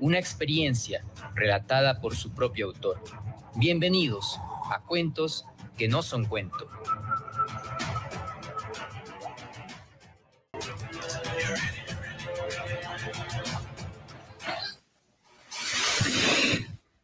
[0.00, 3.00] una experiencia relatada por su propio autor.
[3.56, 4.38] Bienvenidos
[4.70, 5.44] a Cuentos
[5.76, 6.68] que no son cuento.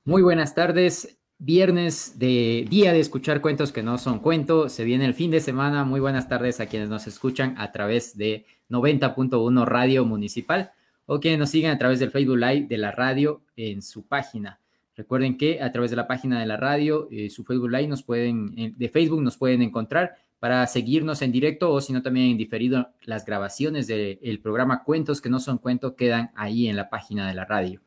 [0.04, 1.16] Muy buenas tardes.
[1.38, 4.68] Viernes de día de escuchar cuentos que no son cuento.
[4.68, 5.84] Se viene el fin de semana.
[5.84, 10.72] Muy buenas tardes a quienes nos escuchan a través de 90.1 Radio Municipal
[11.14, 14.58] o quienes nos siguen a través del Facebook Live de la radio en su página.
[14.96, 18.02] Recuerden que a través de la página de la radio, eh, su Facebook Live nos
[18.02, 22.38] pueden, de Facebook nos pueden encontrar para seguirnos en directo o si no también en
[22.38, 27.28] diferido las grabaciones del programa Cuentos que no son cuento quedan ahí en la página
[27.28, 27.82] de la radio.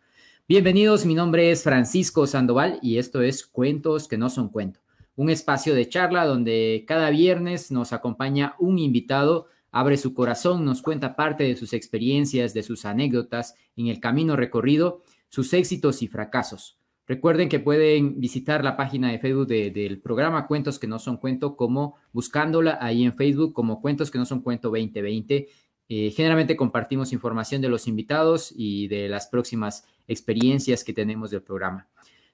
[0.47, 4.81] Bienvenidos, mi nombre es Francisco Sandoval y esto es Cuentos que no son cuento,
[5.15, 10.81] un espacio de charla donde cada viernes nos acompaña un invitado abre su corazón, nos
[10.81, 16.07] cuenta parte de sus experiencias, de sus anécdotas en el camino recorrido, sus éxitos y
[16.07, 16.79] fracasos.
[17.05, 21.57] Recuerden que pueden visitar la página de Facebook del programa Cuentos que no son cuento,
[21.57, 25.49] como buscándola ahí en Facebook como Cuentos que no son cuento 2020.
[25.89, 31.41] Eh, generalmente compartimos información de los invitados y de las próximas experiencias que tenemos del
[31.41, 31.89] programa.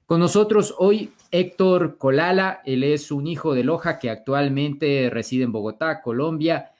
[0.06, 5.52] Con nosotros hoy Héctor Colala, él es un hijo de Loja que actualmente reside en
[5.52, 6.72] Bogotá, Colombia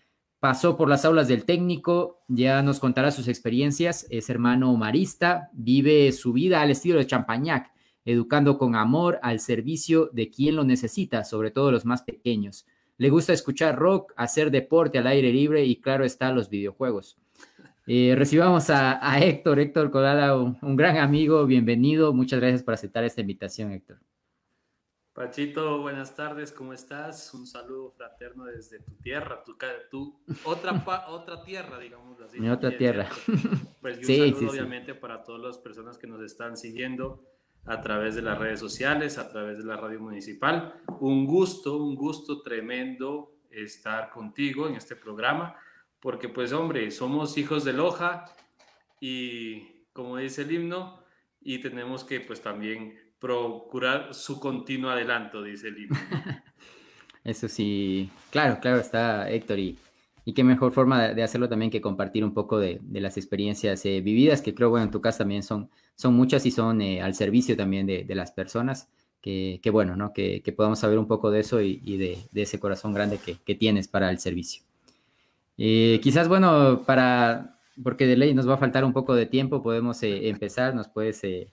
[0.42, 6.12] pasó por las aulas del técnico, ya nos contará sus experiencias, es hermano marista, vive
[6.14, 7.72] su vida al estilo de Champañac,
[8.06, 12.66] educando con amor al servicio de quien lo necesita, sobre todo los más pequeños.
[12.98, 17.20] Le gusta escuchar rock, hacer deporte al aire libre y claro está los videojuegos.
[17.86, 23.22] Eh, recibamos a, Héctor, Héctor Colada, un gran amigo, bienvenido, muchas gracias por aceptar esta
[23.22, 24.00] invitación, Héctor.
[25.14, 27.34] Pachito, buenas tardes, ¿cómo estás?
[27.34, 30.72] Un saludo fraterno desde tu tierra, tu, otra,
[31.10, 32.40] otra tierra, digamos así.
[32.40, 33.10] Mi otra tierra.
[33.82, 37.26] Pues un sí, saludo obviamente para todas las personas que nos están siguiendo
[37.66, 40.82] a través de las redes sociales, a través de la radio municipal.
[41.02, 45.58] Un gusto, un gusto tremendo estar contigo en este programa,
[46.00, 48.26] porque pues hombre, somos hijos de Loja
[49.02, 51.04] y como dice el himno,
[51.42, 55.96] y tenemos que pues también procurar su continuo adelanto, dice el libro.
[57.24, 59.78] Eso sí, claro, claro, está Héctor y,
[60.26, 64.02] y qué mejor forma de hacerlo también que compartir un poco de, las experiencias eh,
[64.02, 67.14] vividas, que creo, bueno, en tu caso también son, son muchas y son eh, al
[67.14, 68.90] servicio también de, las personas,
[69.22, 70.14] que, bueno, ¿no?
[70.14, 74.10] Que, podamos saber un poco de eso y, de, ese corazón grande que, tienes para
[74.10, 74.64] el servicio.
[75.60, 79.62] Eh, quizás, bueno, para, porque de ley nos va a faltar un poco de tiempo,
[79.62, 81.50] podemos empezar, nos puedes eh,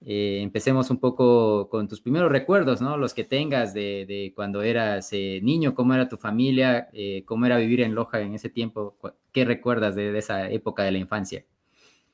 [0.00, 2.96] empecemos un poco con tus primeros recuerdos, ¿no?
[2.96, 7.58] Los que tengas de, cuando eras eh, niño, cómo era tu familia, eh, cómo era
[7.58, 8.96] vivir en Loja en ese tiempo,
[9.32, 11.44] ¿qué recuerdas de, esa época de la infancia?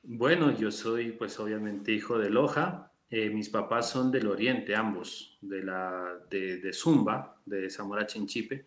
[0.03, 5.63] Bueno, yo soy pues obviamente hijo de Loja, mis papás son del oriente ambos, de,
[5.63, 8.65] la, de, Zumba, de Zamora Chinchipe,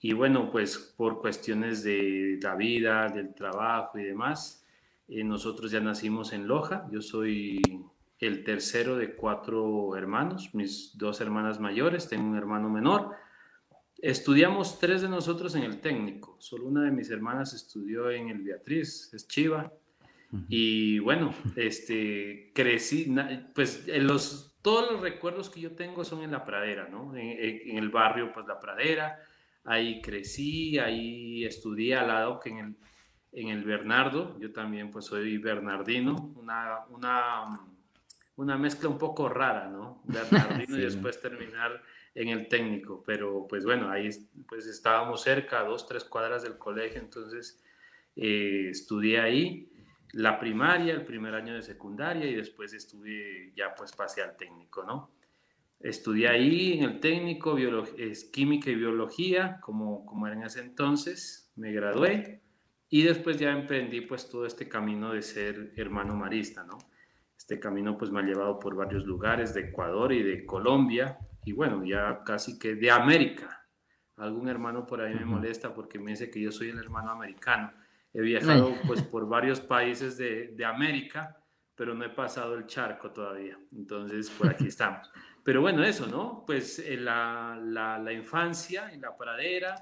[0.00, 4.66] y bueno, pues por cuestiones de la vida, del trabajo y demás,
[5.08, 7.62] nosotros ya nacimos en Loja, yo soy
[8.22, 13.10] el tercero de cuatro hermanos, mis dos hermanas mayores, tengo un hermano menor.
[13.98, 18.42] Estudiamos tres de nosotros en el técnico, solo una de mis hermanas estudió en el
[18.42, 19.72] Beatriz, es Chiva.
[20.48, 23.14] Y bueno, este, crecí,
[23.54, 27.14] pues en los, todos los recuerdos que yo tengo son en la pradera, ¿no?
[27.14, 29.18] En, el barrio, pues la pradera,
[29.64, 32.76] ahí crecí, ahí estudié al lado que en el,
[33.32, 37.60] en el Bernardo, yo también pues soy bernardino, una, una
[38.36, 40.02] una mezcla un poco rara, ¿no?
[40.06, 41.82] Bernardino y después terminar
[42.14, 44.10] en el técnico, pero pues bueno, ahí
[44.48, 47.62] pues estábamos cerca, dos, tres cuadras del colegio, entonces
[48.16, 49.72] eh, estudié ahí
[50.12, 54.84] la primaria, el primer año de secundaria y después estudié, ya pues pasé al técnico,
[54.84, 55.10] ¿no?
[55.80, 61.50] Estudié ahí en el técnico, es química y biología, como, como era en ese entonces,
[61.56, 62.40] me gradué
[62.88, 66.78] y después ya emprendí pues todo este camino de ser hermano marista, ¿no?
[67.42, 71.50] Este camino pues me ha llevado por varios lugares de Ecuador y de Colombia y
[71.50, 73.66] bueno, ya casi que de América.
[74.16, 77.72] Algún hermano por ahí me molesta porque me dice que yo soy el hermano americano.
[78.14, 81.36] He viajado pues por varios países de, de América,
[81.74, 83.58] pero no he pasado el charco todavía.
[83.72, 85.10] Entonces, por aquí estamos.
[85.42, 86.44] Pero bueno, eso, ¿no?
[86.46, 89.74] Pues eh, la, la, la, infancia en la pradera.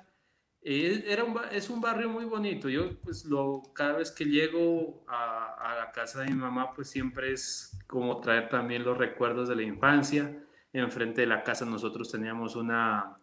[0.63, 2.69] Eh, era es un barrio muy bonito.
[2.69, 6.91] Yo, pues, lo, cada vez que llego a, a, la casa de mi mamá, pues
[6.91, 10.45] siempre es como traer también los recuerdos de la infancia.
[10.73, 13.19] Enfrente de la casa nosotros teníamos una,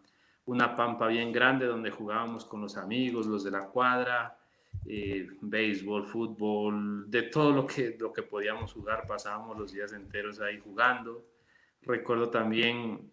[0.45, 4.37] una pampa bien grande donde jugábamos con los amigos, los de la cuadra,
[4.85, 10.39] eh, béisbol, fútbol, de todo lo que, lo que podíamos jugar, pasábamos los días enteros
[10.39, 11.25] ahí jugando.
[11.81, 13.11] Recuerdo también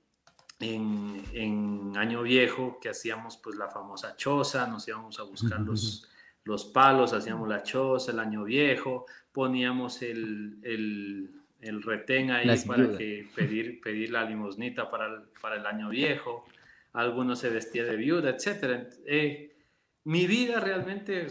[0.61, 6.09] en, en, Año Viejo que hacíamos pues la famosa choza, nos íbamos a buscar los,
[6.45, 11.31] los palos, hacíamos la choza, el Año Viejo, poníamos el, el,
[11.61, 16.45] el retén ahí para que pedir, pedir la limosnita para el, para el Año Viejo,
[16.93, 18.89] algunos se vestía de viuda, etc.
[19.07, 19.57] Eh,
[20.05, 21.27] mi vida realmente,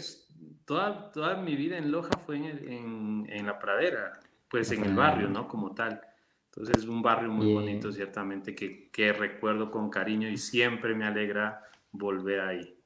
[0.65, 4.95] toda, toda mi vida en Loja fue en, en, en la pradera, pues en el
[4.95, 5.47] barrio, ¿no?
[5.47, 6.01] Como tal.
[6.55, 11.05] Entonces es un barrio muy bonito, ciertamente, que, que, recuerdo con cariño y siempre me
[11.05, 12.77] alegra volver ahí.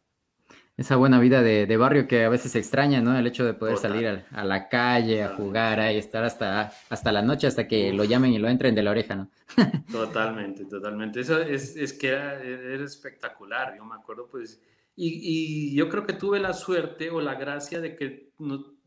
[0.77, 3.17] Esa buena vida de, de barrio que a veces se extraña, ¿no?
[3.17, 7.11] El hecho de poder salir a, a, la calle, a jugar, ahí, estar hasta, hasta
[7.11, 9.29] la noche, hasta que lo llamen y lo entren de la oreja, ¿no?
[9.91, 11.19] totalmente, totalmente.
[11.19, 13.75] Eso es, es que era, era, espectacular.
[13.75, 14.61] Yo me acuerdo, pues,
[14.95, 18.77] y, y, yo creo que tuve la suerte o la gracia de que no,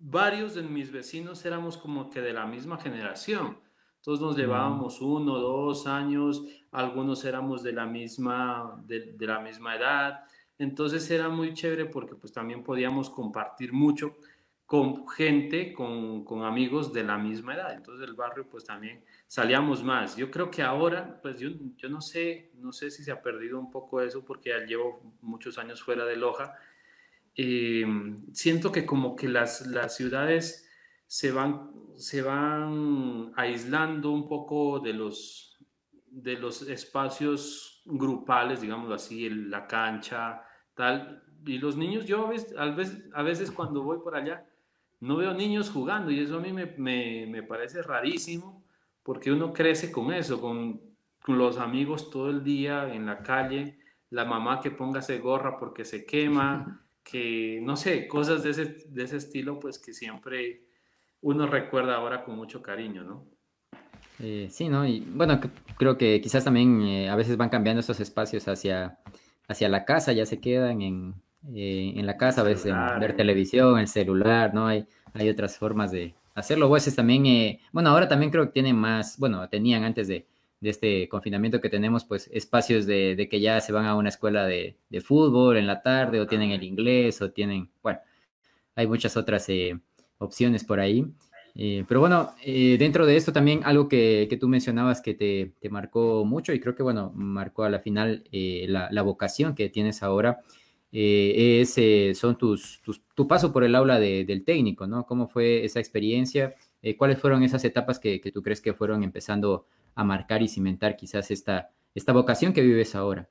[0.00, 3.67] varios de mis vecinos éramos como que de la misma generación
[4.08, 9.76] todos nos llevábamos uno, dos años, algunos éramos de la misma, de, de, la misma
[9.76, 10.24] edad.
[10.58, 14.16] Entonces era muy chévere porque pues también podíamos compartir mucho
[14.64, 17.74] con gente, con, con, amigos de la misma edad.
[17.74, 20.16] Entonces el barrio pues también salíamos más.
[20.16, 23.58] Yo creo que ahora, pues yo, yo no sé, no sé si se ha perdido
[23.60, 26.54] un poco eso porque ya llevo muchos años fuera de Loja.
[27.36, 27.84] Eh,
[28.32, 30.67] siento que como que las, las ciudades
[31.08, 35.58] se van, se van aislando un poco de los,
[36.06, 40.42] de los espacios grupales, digamos así, la cancha,
[40.74, 41.24] tal.
[41.46, 44.46] Y los niños, yo a veces, a veces, a veces cuando voy por allá,
[45.00, 48.62] no veo niños jugando y eso a mí me, me, me parece rarísimo
[49.02, 50.78] porque uno crece con eso, con,
[51.22, 53.78] con, los amigos todo el día en la calle,
[54.10, 59.04] la mamá que póngase gorra porque se quema, que no sé, cosas de ese, de
[59.04, 60.67] ese estilo pues que siempre
[61.20, 63.26] uno recuerda ahora con mucho cariño, ¿no?
[64.20, 64.86] Eh, sí, ¿no?
[64.86, 65.40] Y bueno,
[65.76, 68.98] creo que quizás también eh, a veces van cambiando estos espacios hacia,
[69.46, 71.14] hacia la casa, ya se quedan en,
[71.54, 74.66] eh, en la casa, a veces en ver televisión, el celular, ¿no?
[74.66, 76.66] Hay, hay otras formas de hacerlo.
[76.66, 80.08] O a veces también, eh, bueno, ahora también creo que tienen más, bueno, tenían antes
[80.08, 80.26] de,
[80.60, 84.08] de este confinamiento que tenemos, pues espacios de, de, que ya se van a una
[84.08, 88.00] escuela de, de fútbol en la tarde, o tienen el inglés, o tienen, bueno,
[88.74, 89.78] hay muchas otras eh,
[90.18, 91.06] opciones por ahí.
[91.54, 95.54] Eh, pero bueno, eh, dentro de esto también algo que, que tú mencionabas que te,
[95.58, 99.56] te, marcó mucho y creo que bueno, marcó a la final eh, la, la, vocación
[99.56, 100.40] que tienes ahora,
[100.92, 101.76] es,
[102.16, 105.04] son tus, tus, tu paso por el aula de, del técnico, ¿no?
[105.04, 106.54] ¿Cómo fue esa experiencia?
[106.96, 109.66] ¿Cuáles fueron esas etapas que, que, tú crees que fueron empezando
[109.96, 113.28] a marcar y cimentar quizás esta, esta vocación que vives ahora?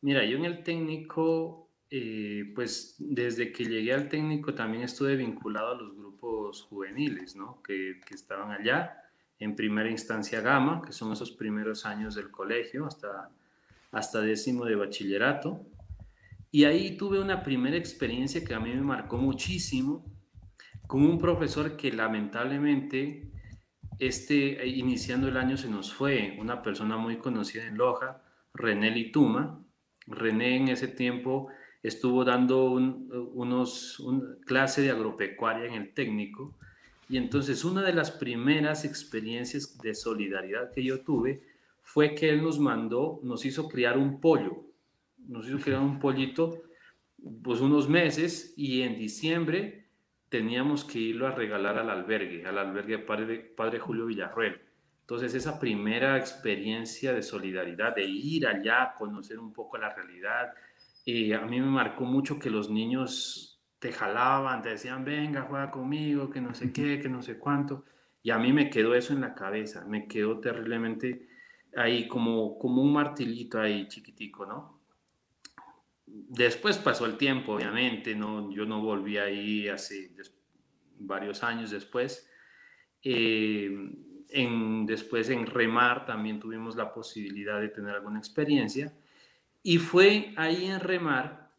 [0.00, 5.72] Mira, yo en el técnico eh, pues desde que llegué al técnico también estuve vinculado
[5.72, 7.62] a los grupos juveniles, ¿no?
[7.62, 9.02] Que, que, estaban allá,
[9.38, 13.30] en primera instancia Gama, que son esos primeros años del colegio, hasta,
[13.90, 15.64] hasta décimo de bachillerato.
[16.50, 20.04] Y ahí tuve una primera experiencia que a mí me marcó muchísimo,
[20.86, 23.30] con un profesor que lamentablemente,
[23.98, 28.22] este, iniciando el año se nos fue, una persona muy conocida en Loja,
[28.54, 29.64] René Lituma.
[30.06, 31.48] René en ese tiempo
[31.82, 36.54] estuvo dando un, unos un, clase de agropecuaria en el técnico
[37.08, 41.42] y entonces una de las primeras experiencias de solidaridad que yo tuve
[41.82, 44.64] fue que él nos mandó, nos hizo criar un pollo,
[45.26, 46.62] nos hizo criar un pollito
[47.42, 49.86] pues unos meses y en diciembre
[50.28, 54.60] teníamos que irlo a regalar al albergue, al albergue Padre, Padre Julio Villarruel.
[55.00, 60.52] Entonces esa primera experiencia de solidaridad, de ir allá, conocer un poco la realidad,
[61.10, 65.70] y a mí me marcó mucho que los niños te jalaban, te decían, venga, juega
[65.70, 67.86] conmigo, que no sé qué, que no sé cuánto.
[68.22, 71.26] Y a mí me quedó eso en la cabeza, me quedó terriblemente
[71.74, 74.82] ahí como, como un martilito ahí chiquitico, ¿no?
[76.04, 78.52] Después pasó el tiempo, obviamente, ¿no?
[78.52, 80.14] Yo no volví ahí hace
[80.98, 82.30] varios años después.
[83.02, 83.70] Eh,
[84.28, 88.92] en, después en Remar también tuvimos la posibilidad de tener alguna experiencia
[89.68, 91.50] y fue ahí en Remar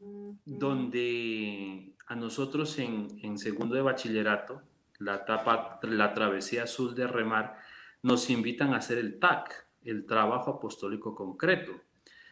[0.43, 4.63] donde a nosotros en, en segundo de bachillerato
[4.97, 7.57] la etapa, la travesía azul de remar,
[8.01, 11.71] nos invitan a hacer el TAC, el trabajo apostólico concreto.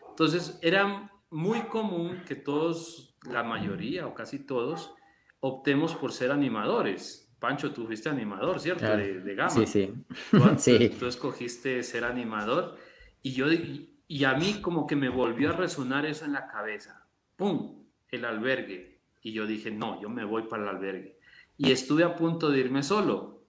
[0.09, 4.95] Entonces, era muy común que todos, la mayoría o casi todos,
[5.41, 7.31] optemos por ser animadores.
[7.37, 8.97] Pancho, tú fuiste animador, ¿cierto?
[8.97, 9.51] De, de, Gama.
[9.51, 9.93] Sí, sí.
[10.31, 10.89] Tú, sí.
[10.97, 12.79] tú, escogiste ser animador
[13.21, 17.05] y yo, y a mí como que me volvió a resonar eso en la cabeza.
[17.35, 17.83] ¡Pum!
[18.09, 18.99] El albergue.
[19.21, 21.19] Y yo dije, no, yo me voy para el albergue.
[21.57, 23.41] Y estuve a punto de irme solo.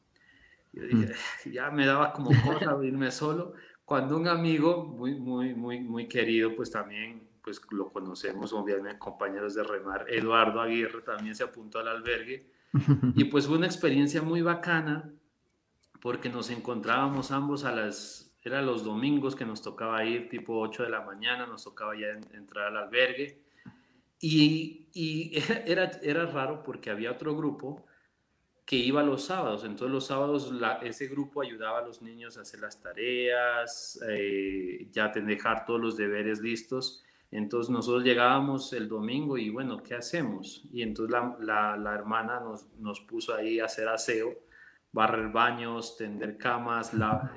[0.73, 1.13] Yo dije,
[1.47, 1.51] mm.
[1.53, 3.55] ya me daba como cosa irme solo.
[3.85, 9.55] Cuando un amigo muy, muy, muy, muy querido, pues también, pues lo conocemos, obviamente, compañeros
[9.55, 12.51] de remar, Eduardo Aguirre también se apuntó al albergue.
[13.15, 15.11] Y pues fue una experiencia muy bacana
[16.03, 20.85] porque nos encontrábamos ambos a las era los domingos que nos tocaba ir, tipo 8
[20.85, 23.43] de la mañana, nos tocaba ya entrar al albergue.
[24.21, 25.33] Y, y
[25.67, 27.85] era, era raro porque había otro grupo
[28.69, 29.65] que iba los sábados.
[29.65, 30.53] Entonces los sábados
[30.83, 35.97] ese grupo ayudaba a los niños a hacer las tareas, eh, ya dejar todos los
[35.97, 37.03] deberes listos.
[37.31, 40.65] Entonces nosotros llegábamos el domingo y bueno, ¿qué hacemos?
[40.71, 44.35] Y entonces la, la, hermana nos, nos, puso ahí a hacer aseo,
[44.93, 47.35] barrer baños, tender camas, la,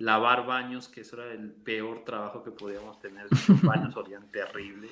[0.00, 4.88] lavar baños, que eso era el peor trabajo que podíamos tener, los baños olían terrible.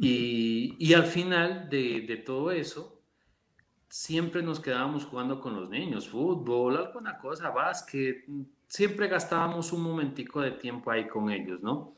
[0.00, 3.02] Y, y al final de, de, todo eso,
[3.88, 8.24] siempre nos quedábamos jugando con los niños, fútbol, alguna cosa, básquet,
[8.68, 11.94] siempre gastábamos un momentico de tiempo ahí con ellos, ¿no?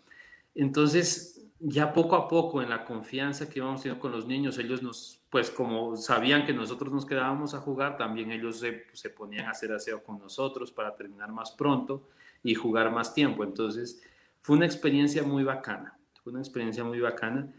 [0.54, 4.82] Entonces, ya poco a poco, en la confianza que íbamos teniendo con los niños, ellos
[4.82, 9.52] nos, pues como sabían que nosotros nos quedábamos a jugar, también ellos se, ponían a
[9.52, 12.06] hacer aseo con nosotros para terminar más pronto
[12.42, 13.42] y jugar más tiempo.
[13.42, 14.02] Entonces,
[14.42, 17.50] fue una experiencia muy bacana, fue una experiencia muy bacana.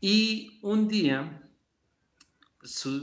[0.00, 1.42] Y un día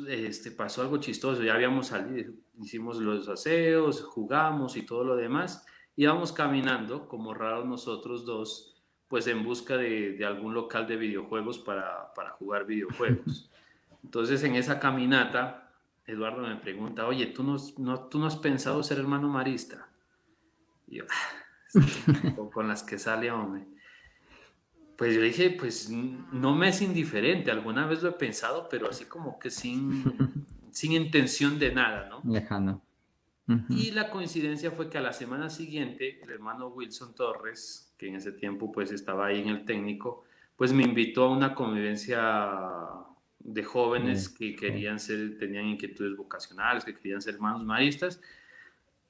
[0.08, 5.66] este, pasó algo chistoso, ya habíamos salido, hicimos los aseos, jugamos y todo lo demás,
[5.98, 12.14] íbamos caminando como raros nosotros dos pues en busca de, algún local de videojuegos para,
[12.40, 13.52] jugar videojuegos.
[14.06, 15.72] Entonces en esa caminata,
[16.06, 17.58] Eduardo me pregunta, oye, ¿tú no,
[18.08, 19.90] tú no has pensado ser hermano marista?
[20.88, 21.72] Y yo, ah,
[22.54, 23.66] con las que sale, hombre.
[24.96, 29.06] Pues yo dije, pues no me es indiferente, alguna vez lo he pensado, pero así
[29.06, 30.04] como que sin,
[30.72, 32.22] sin intención de nada, ¿no?
[32.32, 32.84] Lejano.
[33.70, 38.16] Y la coincidencia fue que a la semana siguiente, el hermano Wilson Torres, que en
[38.16, 40.24] ese tiempo pues estaba ahí en el técnico,
[40.56, 43.04] pues me invitó a una convivencia
[43.46, 48.20] de jóvenes que querían ser, tenían inquietudes vocacionales, que querían ser hermanos maristas.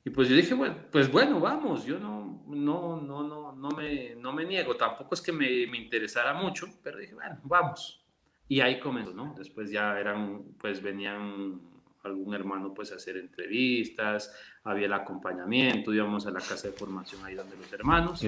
[0.03, 4.13] Y pues yo dije, bueno, pues bueno, vamos, yo no, no, no, no, no, me,
[4.15, 8.03] no me niego, tampoco es que me, me interesara mucho, pero dije, bueno, vamos.
[8.47, 9.33] Y ahí comenzó, ¿no?
[9.37, 11.59] Después ya eran, pues venían
[12.03, 17.23] algún hermano pues a hacer entrevistas, había el acompañamiento, íbamos a la casa de formación
[17.25, 18.23] ahí donde los hermanos.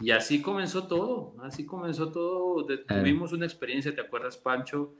[0.00, 2.66] Y así comenzó todo, así comenzó todo.
[2.66, 4.94] tuvimos una experiencia, ¿te acuerdas, Pancho?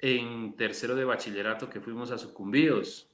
[0.00, 3.08] En tercero de bachillerato que fuimos a Sucumbíos.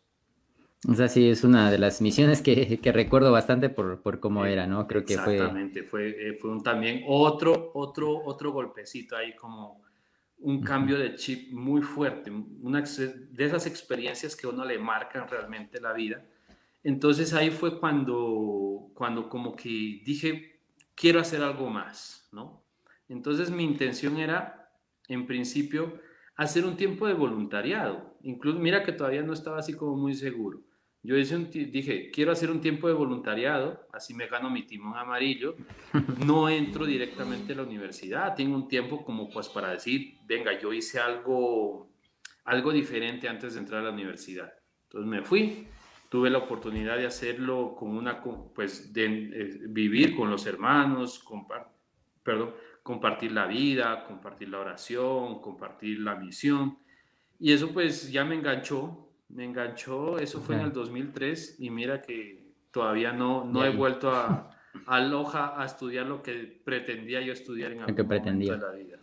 [0.87, 4.45] O sea, sí, es una de las misiones que, que recuerdo bastante por, por cómo
[4.45, 4.87] era, ¿no?
[4.87, 5.37] Creo que fue...
[5.37, 9.83] Exactamente, fue, eh, fue un, también otro, otro, otro golpecito ahí como
[10.41, 15.27] un cambio de chip muy fuerte, una de esas experiencias que a uno le marcan
[15.27, 16.23] realmente la vida.
[16.83, 20.61] Entonces ahí fue cuando, cuando como que dije,
[20.95, 22.63] quiero hacer algo más, ¿no?
[23.09, 24.71] Entonces mi intención era,
[25.09, 25.99] en principio,
[26.37, 28.17] hacer un tiempo de voluntariado.
[28.23, 30.61] Incluso, mira que todavía no estaba así como muy seguro.
[31.03, 35.55] Yo dije, quiero hacer un tiempo de voluntariado, así me gano mi timón amarillo.
[36.27, 40.73] No entro directamente a la universidad, tengo un tiempo como pues para decir, venga, yo
[40.73, 41.91] hice algo,
[42.45, 44.55] algo diferente antes de entrar a la universidad.
[44.85, 45.69] Entonces me fui,
[46.09, 48.23] tuve la oportunidad de hacerlo con una,
[48.55, 51.23] pues de eh, vivir con los hermanos,
[52.23, 56.79] perdón, compartir la vida, compartir la oración, compartir la misión.
[57.41, 62.03] Y eso pues ya me enganchó, me enganchó, eso fue en el 2003 y mira
[62.03, 64.51] que todavía no, no he vuelto a,
[64.87, 68.53] a Loja a estudiar lo que pretendía yo estudiar en algún que pretendía.
[68.53, 68.99] momento de la vida.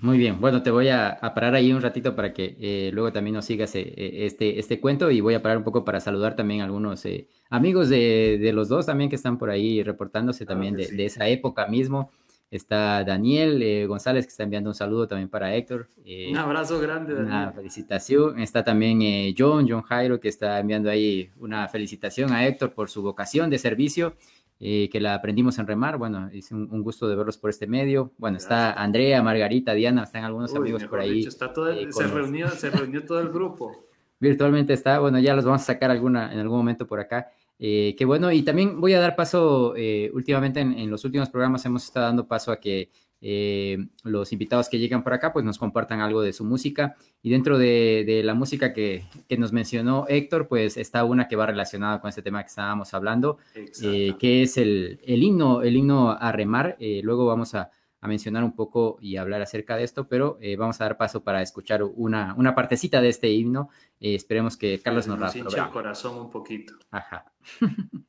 [0.00, 3.34] Muy bien, bueno, te voy a, parar ahí un ratito para que eh, luego también
[3.34, 6.36] nos sigas eh, eh, este, este cuento y voy a parar un poco para saludar
[6.36, 7.04] también a algunos
[7.48, 11.26] amigos de, de, los dos también que están por ahí reportándose también de, de, esa
[11.26, 12.12] época mismo.
[12.50, 15.90] Está Daniel eh, González que está enviando un saludo también para Héctor.
[16.04, 17.32] Eh, un abrazo grande, Daniel.
[17.32, 18.38] Una felicitación.
[18.38, 22.88] Está también eh, John, John Jairo, que está enviando ahí una felicitación a Héctor por
[22.88, 24.16] su vocación de servicio,
[24.58, 25.98] que la aprendimos en remar.
[25.98, 28.12] Bueno, es un, gusto de verlos por este medio.
[28.16, 31.24] Bueno, está Andrea, Margarita, Diana, están algunos amigos por ahí.
[31.24, 33.72] está todo, se, reunió, se reunió todo el grupo.
[34.20, 34.98] virtualmente está.
[34.98, 37.30] Bueno, ya los vamos a sacar alguna, en algún momento por acá.
[37.58, 41.64] Eh, qué bueno, y también voy a dar paso, eh, últimamente en, los últimos programas
[41.66, 45.58] hemos estado dando paso a que eh, los invitados que llegan por acá pues nos
[45.58, 46.94] compartan algo de su música.
[47.20, 49.04] Y dentro de, la música que,
[49.36, 53.38] nos mencionó Héctor, pues está una que va relacionada con este tema que estábamos hablando,
[53.52, 56.76] que es el, el, himno, el himno a remar.
[57.02, 57.72] luego vamos a,
[58.08, 61.22] a mencionar un poco y hablar acerca de esto, pero eh, vamos a dar paso
[61.22, 63.68] para escuchar una, una partecita de este himno.
[64.00, 66.74] Eh, esperemos que Carlos nos, el corazón un poquito.
[66.90, 67.32] Ajá.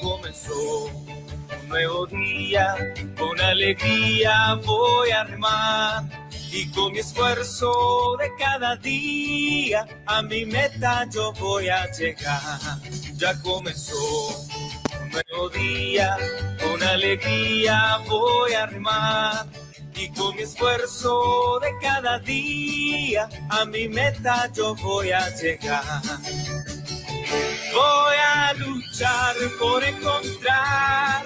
[0.00, 2.74] comenzó un nuevo día,
[3.18, 6.04] con alegría voy a remar
[6.52, 12.80] y con mi esfuerzo de cada día a mi meta yo voy a llegar.
[13.14, 14.28] Ya comenzó
[15.00, 16.16] un nuevo día,
[16.62, 19.46] con alegría voy a remar
[19.94, 26.02] y con mi esfuerzo de cada día a mi meta yo voy a llegar.
[27.72, 28.85] Voy a luchar
[29.58, 31.22] por encontrar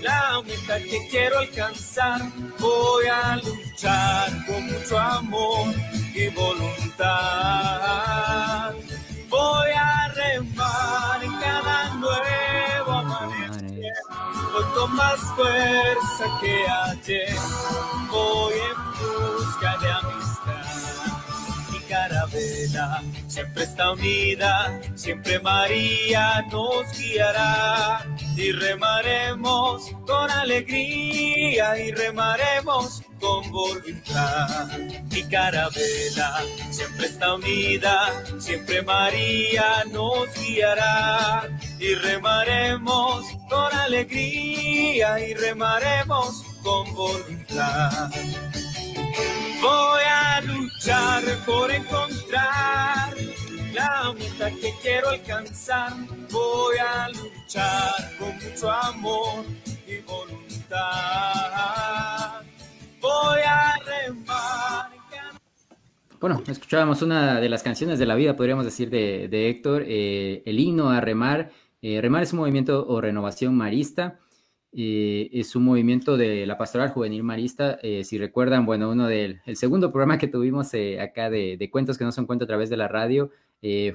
[0.00, 2.22] la meta que quiero alcanzar.
[2.58, 5.74] Voy a luchar con mucho amor
[6.14, 7.10] y voluntad.
[9.28, 13.92] Voy a remar cada nuevo amanecer.
[14.74, 17.36] Con más fuerza que ayer.
[18.10, 20.31] Voy en busca de amistad
[23.28, 28.04] siempre está unida, siempre María nos guiará
[28.36, 34.78] y remaremos con alegría y remaremos con voluntad.
[35.10, 46.44] Mi carabela siempre está unida, siempre María nos guiará y remaremos con alegría y remaremos
[46.62, 48.10] con voluntad.
[49.62, 53.14] Voy a luchar por encontrar
[53.72, 55.92] la meta que quiero alcanzar.
[56.32, 59.44] Voy a luchar con mucho amor
[59.86, 60.80] y voluntad.
[63.00, 64.90] Voy a remar.
[66.18, 70.58] Bueno, escuchábamos una de las canciones de la vida, podríamos decir, de, Héctor, eh, el
[70.58, 71.52] himno a remar.
[71.82, 74.18] Eh, remar es un movimiento o renovación marista
[74.74, 77.78] eh, es un movimiento de la pastoral juvenil marista.
[77.82, 81.98] Eh, si recuerdan, bueno, uno del el segundo programa que tuvimos eh, acá de, cuentos
[81.98, 83.30] que no son cuentos a través de la radio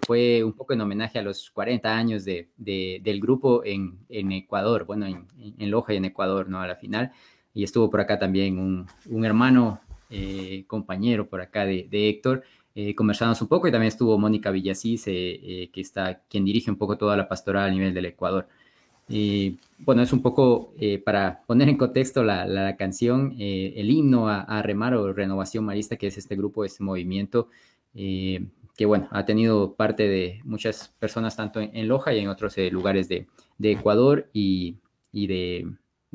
[0.05, 5.05] fue un poco en homenaje a los 40 años de, del grupo en, Ecuador, bueno,
[5.05, 6.61] en, en, Loja y en Ecuador, ¿no?
[6.61, 7.11] A la final.
[7.53, 9.81] Y estuvo por acá también un, un hermano,
[10.67, 12.43] compañero por acá de, Héctor.
[12.95, 17.17] conversamos un poco y también estuvo Mónica Villasís, que está quien dirige un poco toda
[17.17, 18.47] la pastoral a nivel del Ecuador.
[19.09, 24.27] Y bueno, es un poco eh, para poner en contexto la, canción, eh, el himno
[24.27, 27.47] a, Remar o Renovación Marista, que es este grupo, este movimiento,
[27.95, 32.55] eh, que bueno, ha tenido parte de muchas personas tanto en, Loja y en otros
[32.71, 33.27] lugares de,
[33.59, 34.77] Ecuador y,
[35.13, 35.67] de,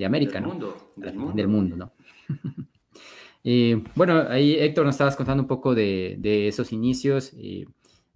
[0.04, 0.76] América, del Mundo,
[1.34, 1.76] del mundo.
[1.76, 1.92] ¿no?
[3.96, 7.66] bueno, ahí Héctor nos estabas contando un poco de, esos inicios, de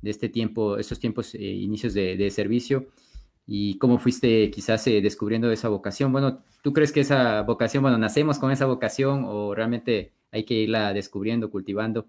[0.03, 2.87] este tiempo, esos tiempos, inicios de servicio
[3.47, 6.13] y cómo fuiste quizás eh, descubriendo esa vocación.
[6.13, 10.55] Bueno, ¿tú crees que esa vocación, bueno, nacemos con esa vocación o realmente hay que
[10.55, 12.07] irla descubriendo, cultivando?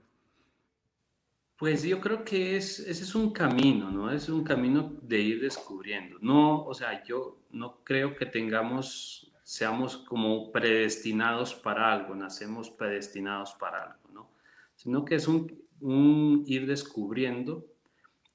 [1.57, 4.11] Pues yo creo que es, ese es un camino, ¿no?
[4.11, 6.17] Es un camino de ir descubriendo.
[6.21, 13.55] No, o sea, yo no creo que tengamos, seamos como predestinados para algo, nacemos predestinados
[13.59, 14.29] para algo, ¿no?
[14.75, 17.65] Sino que es un, un ir descubriendo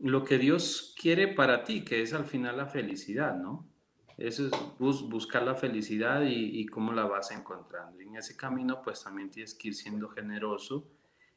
[0.02, 3.68] lo que Dios quiere para ti, que es al final la felicidad, ¿no?
[4.18, 8.00] Eso es buscar la felicidad y, cómo la vas encontrando.
[8.00, 10.86] Y en ese camino, pues también tienes que ir siendo generoso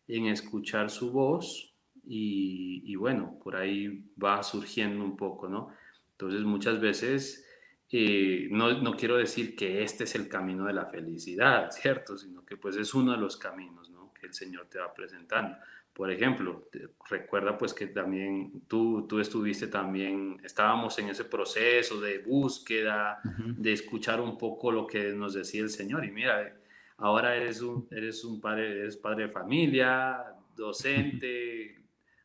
[0.07, 1.73] en escuchar su voz
[2.03, 5.69] y, bueno, por ahí va surgiendo un poco, ¿no?
[6.11, 7.45] Entonces muchas veces
[7.91, 12.17] eh, no, no, quiero decir que este es el camino de la felicidad, ¿cierto?
[12.17, 14.13] Sino que pues es uno de los caminos, ¿no?
[14.13, 15.57] Que el Señor te va presentando.
[15.95, 16.67] Por ejemplo,
[17.09, 23.71] recuerda pues que también tú, tú estuviste también, estábamos en ese proceso de búsqueda, de
[23.71, 26.03] escuchar un poco lo que nos decía el Señor.
[26.03, 26.53] Y mira,
[26.97, 30.21] ahora eres un, eres un padre, eres padre de familia,
[30.53, 31.81] docente,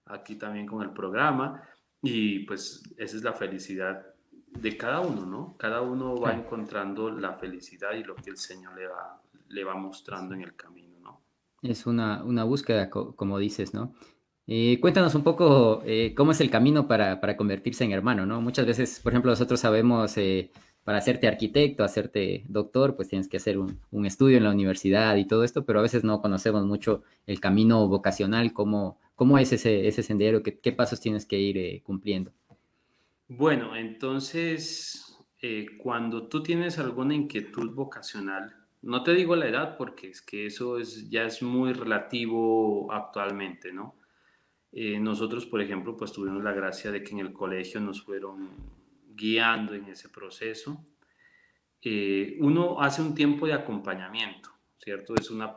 [0.06, 1.62] aquí también con el programa.
[2.02, 4.04] Y pues esa es la felicidad
[4.48, 5.56] de cada uno, ¿no?
[5.56, 9.76] Cada uno va encontrando la felicidad y lo que el Señor le va, le va
[9.76, 10.89] mostrando en el camino, ¿no?
[11.62, 13.94] Es una, una búsqueda, como dices, ¿no?
[14.53, 18.40] Eh, cuéntanos un poco eh, cómo es el camino para, para, convertirse en hermano, ¿no?
[18.40, 20.51] Muchas veces, por ejemplo, nosotros sabemos, eh,
[20.83, 25.14] para hacerte arquitecto, hacerte doctor, pues tienes que hacer un, un, estudio en la universidad
[25.14, 29.53] y todo esto, pero a veces no conocemos mucho el camino vocacional, cómo, cómo es
[29.53, 32.33] ese, ese sendero, qué, qué pasos tienes que ir cumpliendo.
[33.29, 35.16] Bueno, entonces,
[35.81, 40.79] cuando tú tienes alguna inquietud vocacional, no te digo la edad porque es que eso
[40.79, 43.97] es, ya es muy relativo actualmente, ¿no?
[44.73, 48.51] Eh, nosotros, por ejemplo, pues tuvimos la gracia de que en el colegio nos fueron
[49.14, 50.85] guiando en ese proceso.
[51.83, 55.14] Eh, uno hace un tiempo de acompañamiento, ¿cierto?
[55.14, 55.55] Es una,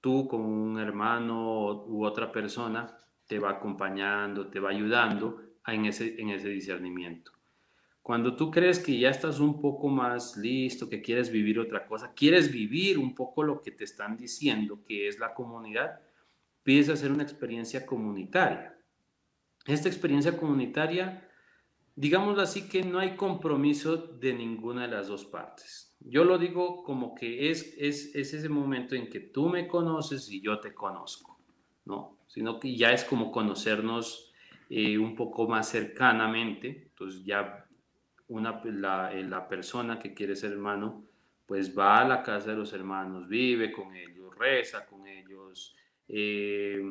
[0.00, 6.20] tú con un hermano u otra persona te va acompañando, te va ayudando en ese,
[6.20, 7.35] en ese discernimiento.
[8.06, 12.12] Cuando tú crees que ya estás un poco más listo, que quieres vivir otra cosa,
[12.14, 15.98] quieres vivir un poco lo que te están diciendo, que es la comunidad,
[16.62, 18.78] pides hacer una experiencia comunitaria.
[19.66, 21.28] Esta experiencia comunitaria,
[21.96, 25.96] digámoslo así, que no hay compromiso de ninguna de las dos partes.
[25.98, 30.40] Yo lo digo como que es, es, ese momento en que tú me conoces y
[30.40, 31.40] yo te conozco,
[31.84, 32.20] ¿no?
[32.28, 34.32] Sino que ya es como conocernos
[34.70, 36.84] eh, un poco más cercanamente.
[36.92, 37.65] Entonces ya
[38.28, 41.04] una, la, eh, la persona que quiere ser hermano,
[41.46, 45.76] pues va a la casa de los hermanos, vive con ellos, reza con ellos,
[46.08, 46.82] eh,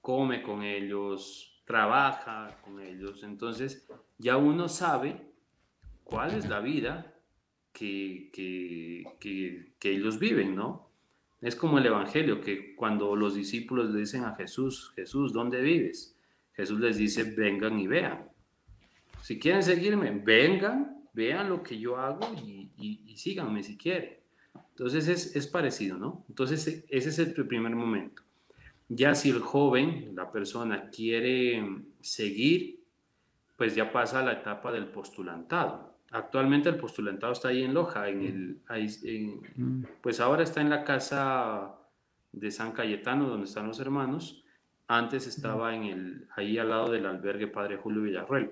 [0.00, 3.22] come con ellos, trabaja con ellos.
[3.24, 5.20] Entonces ya uno sabe
[6.04, 7.14] cuál es la vida
[7.72, 10.88] que, que, ellos viven, ¿no?
[11.40, 16.16] Es como el Evangelio, que cuando los discípulos le dicen a Jesús, Jesús, ¿dónde vives?
[16.52, 18.30] Jesús les dice, vengan y vean.
[19.22, 24.22] Si quieren seguirme, vengan, vean lo que yo hago y, y síganme si quieren.
[24.70, 26.24] Entonces es, es parecido, ¿no?
[26.28, 28.22] Entonces ese es el primer momento.
[28.88, 31.64] Ya si el joven, la persona, quiere
[32.00, 32.80] seguir,
[33.56, 35.94] pues ya pasa a la etapa del postulantado.
[36.10, 38.88] Actualmente el postulantado está ahí en Loja, en el, ahí,
[39.56, 39.84] mm.
[40.02, 41.74] pues ahora está en la casa
[42.32, 44.44] de San Cayetano, donde están los hermanos.
[44.88, 48.50] Antes estaba en el, ahí al lado del albergue Padre Julio Villarruel.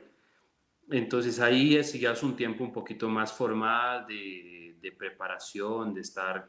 [0.91, 6.49] Entonces ahí es ya es un tiempo un poquito más formal de preparación, de estar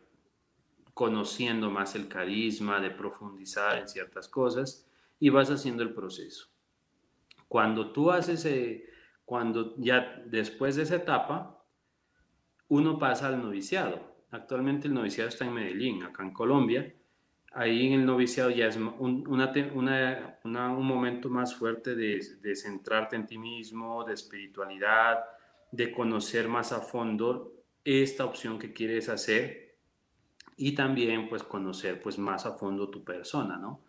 [0.93, 4.87] conociendo más el carisma, de profundizar en ciertas cosas
[5.19, 6.47] y vas haciendo el proceso.
[7.47, 8.89] Cuando tú haces, eh,
[9.25, 11.63] cuando ya después de esa etapa,
[12.69, 14.23] uno pasa al noviciado.
[14.31, 16.95] Actualmente el noviciado está en Medellín, acá en Colombia.
[17.53, 23.27] Ahí en el noviciado ya es un, un momento más fuerte de, de centrarte en
[23.27, 25.19] ti mismo, de espiritualidad,
[25.71, 29.75] de conocer más a fondo esta opción que quieres hacer
[30.55, 33.81] y también pues conocer pues más a fondo tu persona, ¿no?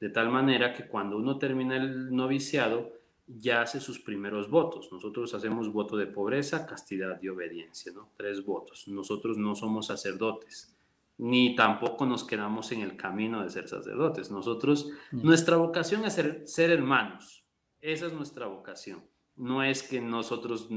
[0.00, 2.92] De tal manera que cuando uno termina el noviciado
[3.26, 4.90] ya hace sus primeros votos.
[4.92, 8.10] Nosotros hacemos voto de pobreza, castidad y obediencia, ¿no?
[8.16, 8.86] Tres votos.
[8.88, 10.75] Nosotros no somos sacerdotes,
[11.18, 14.30] ni tampoco nos quedamos en el camino de ser sacerdotes.
[14.30, 17.44] Nosotros, nuestra vocación es ser, ser hermanos.
[17.80, 19.02] Esa es nuestra vocación.
[19.36, 20.68] No es que nosotros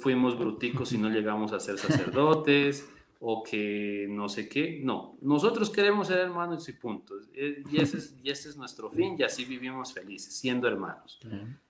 [0.00, 2.88] fuimos bruticos y no llegamos a ser sacerdotes
[3.20, 4.80] o que no sé qué.
[4.82, 7.28] No, nosotros queremos ser hermanos y puntos.
[7.34, 11.20] Eh, y ese es, y ese es nuestro fin y así vivimos felices, siendo hermanos.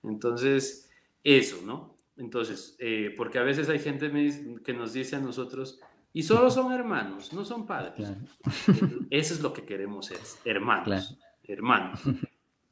[0.02, 0.90] Entonces,
[1.22, 1.94] eso, ¿no?
[2.16, 4.10] Entonces, eh, porque a veces hay gente
[4.64, 5.78] que nos dice a nosotros,
[6.12, 8.12] y solo son hermanos, no son padres.
[9.10, 12.00] Eso es lo que queremos ser, hermanos, hermanos,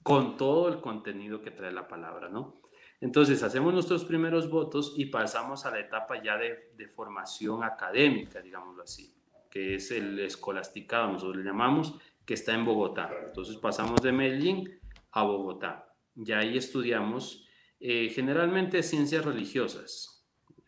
[0.02, 2.60] con todo el contenido que trae la palabra, ¿no?
[3.00, 8.82] Entonces, hacemos nuestros primeros votos y pasamos a la etapa ya de, formación académica, digámoslo
[8.82, 9.14] así,
[9.50, 11.94] que es el escolasticado, nosotros le llamamos,
[12.26, 13.10] que está en Bogotá.
[13.26, 14.80] Entonces, pasamos de Medellín
[15.12, 15.94] a Bogotá.
[16.14, 17.48] Y ahí estudiamos
[17.78, 20.19] eh, generalmente ciencias religiosas,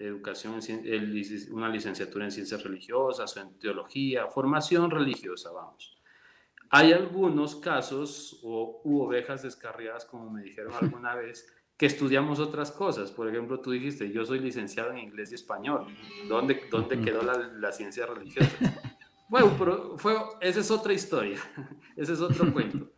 [0.07, 0.61] educación,
[1.51, 5.99] una licenciatura en ciencias religiosas o en teología, formación religiosa, vamos.
[6.71, 12.71] Hay algunos casos o u ovejas descarriadas, como me dijeron alguna vez, que estudiamos otras
[12.71, 13.11] cosas.
[13.11, 15.87] Por ejemplo, tú dijiste, yo soy licenciado en inglés y español.
[16.29, 18.51] ¿Dónde, dónde quedó la, la ciencia religiosa?
[19.29, 21.39] Bueno, pero fue, esa es otra historia,
[21.97, 22.93] ese es otro cuento.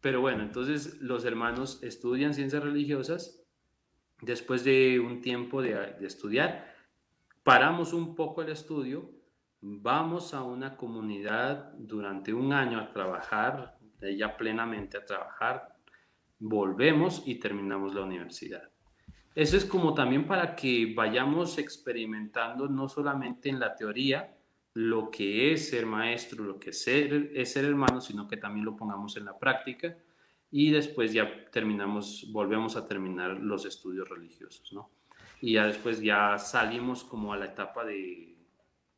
[0.00, 3.43] Pero bueno, entonces los hermanos estudian ciencias religiosas.
[4.20, 6.74] Después de un tiempo de, estudiar,
[7.42, 9.10] paramos un poco el estudio,
[9.60, 15.74] vamos a una comunidad durante un año a trabajar, ya plenamente a trabajar
[16.38, 18.70] volvemos y terminamos la universidad.
[19.34, 24.36] eso es como también para que vayamos experimentando no solamente en la teoría
[24.74, 28.76] lo que es ser maestro, lo que ser, es ser hermano, sino que también lo
[28.76, 29.96] pongamos en la práctica
[30.56, 34.88] y después ya terminamos, volvemos a terminar los estudios religiosos, ¿no?
[35.40, 38.36] Y ya después ya salimos como a la etapa de,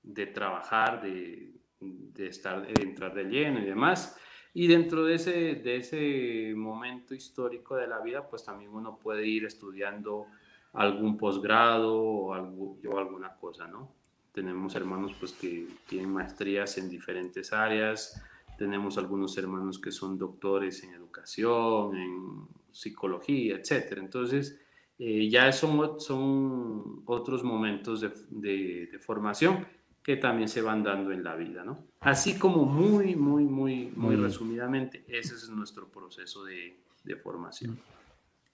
[0.02, 4.20] de trabajar, de, de, estar, de entrar de lleno y demás.
[4.52, 9.26] Y dentro de ese, de ese momento histórico de la vida, pues también uno puede
[9.26, 10.26] ir estudiando
[10.74, 13.94] algún posgrado o, algo, o alguna cosa, ¿no?
[14.30, 18.22] Tenemos hermanos pues que tienen maestrías en diferentes áreas,
[18.56, 23.98] tenemos algunos hermanos que son doctores en educación, en psicología, etc.
[23.98, 24.60] Entonces,
[24.98, 29.66] eh, ya son, son otros momentos de, de, de formación
[30.06, 31.84] que también se van dando en la vida, ¿no?
[31.98, 37.76] Así como muy, muy, muy, muy resumidamente, ese es nuestro proceso de, de, formación.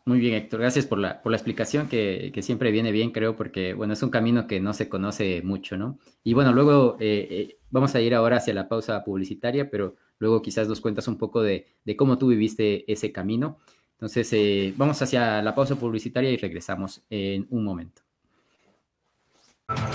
[0.04, 3.36] Muy bien, Héctor, gracias por la, por la explicación que, que, siempre viene bien, creo,
[3.36, 5.98] porque, bueno, es un camino que no se conoce mucho, ¿no?
[6.24, 10.42] Y bueno, luego eh, eh, vamos a ir ahora hacia la pausa publicitaria, pero luego
[10.42, 13.58] quizás nos cuentas un poco de, de cómo tú viviste ese camino.
[13.92, 18.02] Entonces, eh, vamos hacia la pausa publicitaria y regresamos en un momento.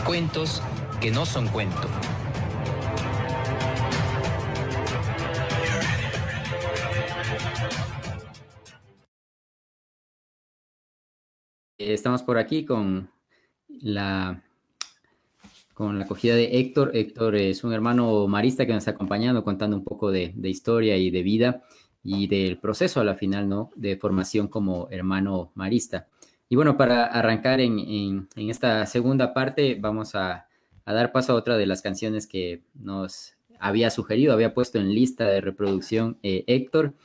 [0.05, 0.63] Cuentos
[1.01, 1.89] que no son cuento.
[11.77, 13.11] Estamos por aquí con
[13.69, 14.43] la
[15.75, 16.89] con la acogida de Héctor.
[16.95, 21.11] Héctor es un hermano marista que nos está acompañando, contando un poco de, historia y
[21.11, 21.63] de vida
[22.03, 23.69] y del proceso a la final, ¿no?
[23.75, 26.07] De formación como hermano marista.
[26.49, 27.77] Y bueno, para arrancar en,
[28.35, 30.47] en, esta segunda parte, vamos a,
[30.83, 34.95] a, dar paso a otra de las canciones que nos había sugerido, había puesto en
[34.95, 36.95] lista de reproducción eh, Héctor,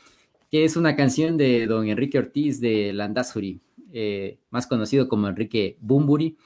[0.50, 3.60] que es una canción de don Enrique Ortiz de Landazuri,
[3.92, 6.36] eh, más conocido como Enrique Bumburi,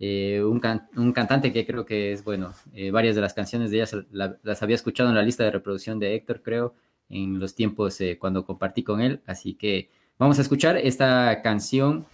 [0.00, 0.60] eh, un,
[0.96, 4.38] un, cantante que creo que es, bueno, eh, varias de las canciones de ellas la,
[4.42, 6.74] las había escuchado en la lista de reproducción de Héctor, creo,
[7.08, 12.06] en los tiempos cuando compartí con él, así que vamos a escuchar esta canción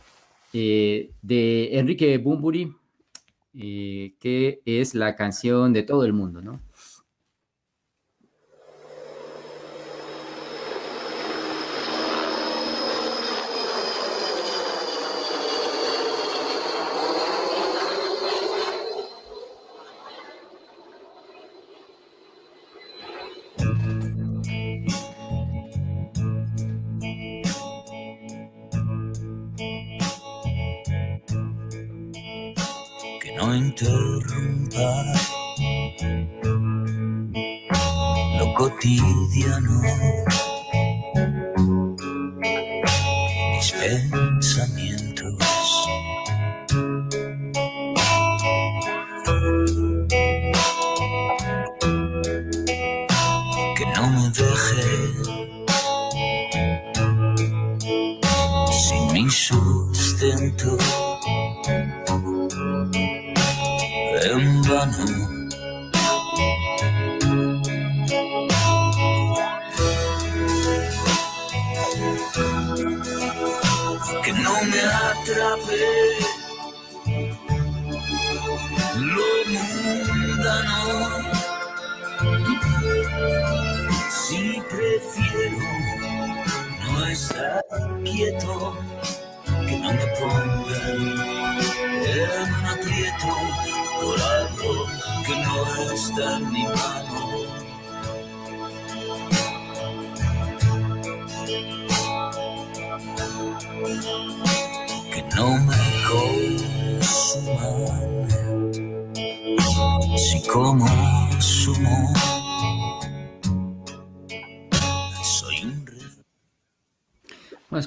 [0.53, 1.11] de
[1.73, 2.77] Enrique Bumburi,
[3.53, 6.61] que es la canción de todo el mundo, ¿no?
[38.55, 40.14] Cotidiano.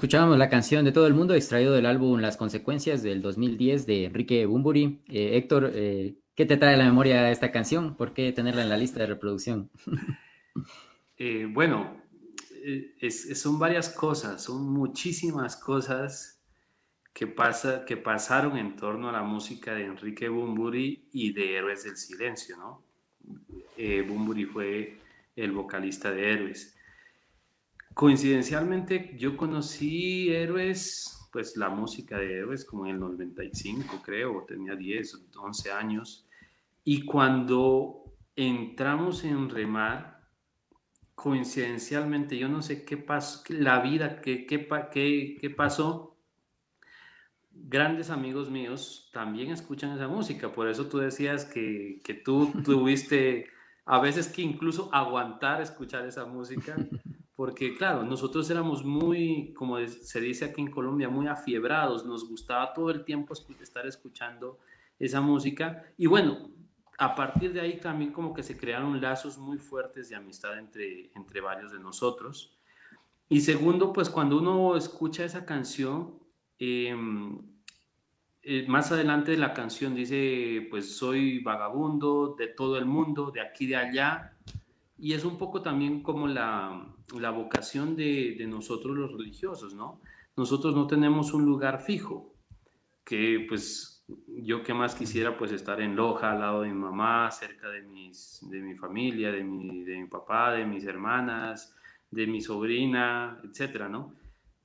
[0.07, 4.05] Escuchábamos la canción de todo el mundo extraído del álbum Las Consecuencias del 2010 de
[4.05, 5.01] Enrique Bumburi.
[5.09, 7.97] Eh, Héctor, eh, ¿qué te trae a la memoria esta canción?
[7.97, 9.69] ¿Por qué tenerla en la lista de reproducción?
[11.17, 12.01] eh, bueno,
[13.35, 16.41] son varias cosas, son muchísimas cosas
[17.13, 21.83] que, pasa, que pasaron en torno a la música de Enrique Bumburi y de Héroes
[21.83, 22.81] del Silencio, ¿no?
[24.07, 24.99] Bumburi fue
[25.35, 26.76] el vocalista de Héroes.
[27.97, 34.75] Coincidencialmente, yo conocí Héroes, pues la música de Héroes como en el 95, creo, tenía
[34.75, 36.27] 10, 11 años.
[36.83, 38.03] Y cuando
[38.35, 40.21] entramos en Remar,
[41.15, 46.19] coincidencialmente, yo no sé qué pasó, la vida, qué, qué, qué, qué pasó,
[47.49, 50.53] grandes amigos míos también escuchan esa música.
[50.53, 53.47] Por eso tú decías que, que tú tuviste
[53.87, 56.75] a veces que incluso aguantar escuchar esa música,
[57.37, 62.73] porque claro, nosotros éramos muy, como se dice aquí en Colombia, muy afiebrados, nos gustaba
[62.73, 64.57] todo el tiempo estar escuchando
[64.97, 66.49] esa música y bueno,
[66.97, 71.11] a partir de ahí también como que se crearon lazos muy fuertes de amistad entre,
[71.13, 72.57] entre varios de nosotros.
[73.29, 76.17] Y segundo, pues cuando uno escucha esa canción,
[76.57, 77.37] em,
[78.41, 83.41] eh, más adelante de la canción dice, pues soy vagabundo de todo el mundo, de
[83.41, 84.36] aquí, de allá.
[84.97, 86.87] Y es un poco también como la,
[87.19, 90.01] la vocación de, de, nosotros los religiosos, ¿no?
[90.35, 92.33] Nosotros no tenemos un lugar fijo,
[93.03, 97.29] que pues yo que más quisiera pues estar en Loja, al lado de mi mamá,
[97.31, 101.75] cerca de, mis, de mi familia, de mi, de mi papá, de mis hermanas,
[102.09, 104.13] de mi sobrina, etcétera, ¿no?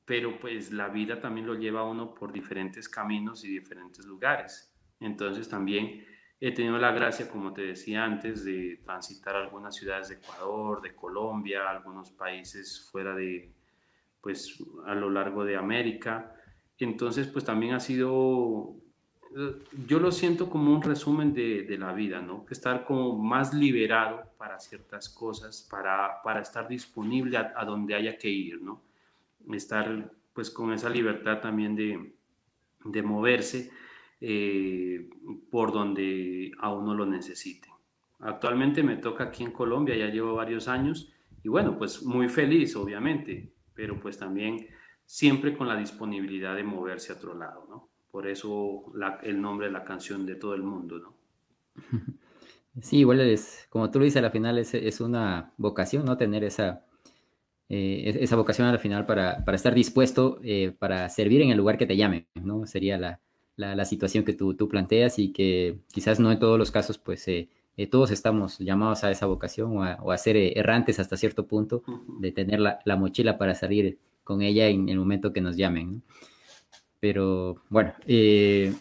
[0.04, 4.72] Pero pues la vida también lo lleva a uno por diferentes caminos y diferentes lugares.
[5.00, 6.04] Entonces también
[6.44, 10.92] he tenido la gracia, como te decía antes, de transitar algunas ciudades de Ecuador, de
[10.92, 13.52] Colombia, algunos países fuera de,
[14.20, 16.34] pues a lo largo de América.
[16.78, 18.74] Entonces, pues también ha sido
[19.86, 22.44] yo lo siento como un resumen de, de, la vida, ¿no?
[22.44, 28.18] Que estar como más liberado para ciertas cosas, para, para estar disponible a, donde haya
[28.18, 28.82] que ir, ¿no?
[29.52, 32.14] Estar pues con esa libertad también de,
[32.84, 33.70] de moverse
[34.24, 35.10] eh,
[35.50, 37.68] por donde a uno lo necesite.
[38.20, 42.76] Actualmente me toca aquí en Colombia, ya llevo varios años y bueno, pues muy feliz,
[42.76, 44.68] obviamente, pero pues también
[45.04, 47.88] siempre con la disponibilidad de moverse a otro lado, ¿no?
[48.12, 48.92] Por eso
[49.24, 51.14] el nombre de la canción de todo el mundo, ¿no?
[52.80, 56.16] Sí, igual es, como tú lo dices, al final es, es una vocación, ¿no?
[56.16, 56.86] Tener esa,
[57.68, 61.76] eh, esa vocación al final para, para estar dispuesto, eh, para servir en el lugar
[61.76, 62.66] que te llame, ¿no?
[62.66, 63.20] Sería la,
[63.56, 67.26] la, situación que tú, tú, planteas y que quizás no en todos los casos, pues
[67.28, 67.48] eh,
[67.90, 71.82] todos estamos llamados a esa vocación o a, o a, ser errantes hasta cierto punto,
[72.20, 75.94] de tener la, la, mochila para salir con ella en el momento que nos llamen,
[75.94, 76.02] ¿no?
[77.02, 78.72] Pero bueno, eh,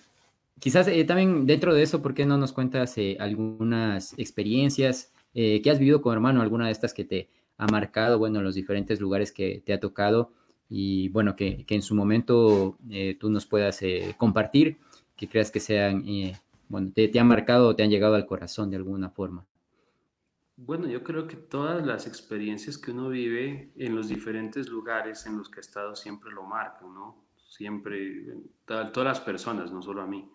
[0.60, 5.72] quizás eh, también dentro de eso, ¿por qué no nos cuentas eh, algunas experiencias que
[5.72, 9.32] has vivido con hermano, alguna de estas que te ha marcado, bueno, los diferentes lugares
[9.32, 10.34] que te ha tocado
[10.72, 12.78] y bueno, que, que en su momento
[13.20, 13.82] tú nos puedas
[14.18, 14.78] compartir,
[15.16, 16.04] que creas que sean,
[16.70, 19.46] bueno, te, te han marcado o te han llegado al corazón de alguna forma?
[20.56, 25.38] Bueno, yo creo que todas las experiencias que uno vive en los diferentes lugares en
[25.38, 27.18] los que ha estado siempre lo marcan, ¿no?
[27.52, 28.26] siempre,
[28.66, 30.28] todas las personas, no solo a mí.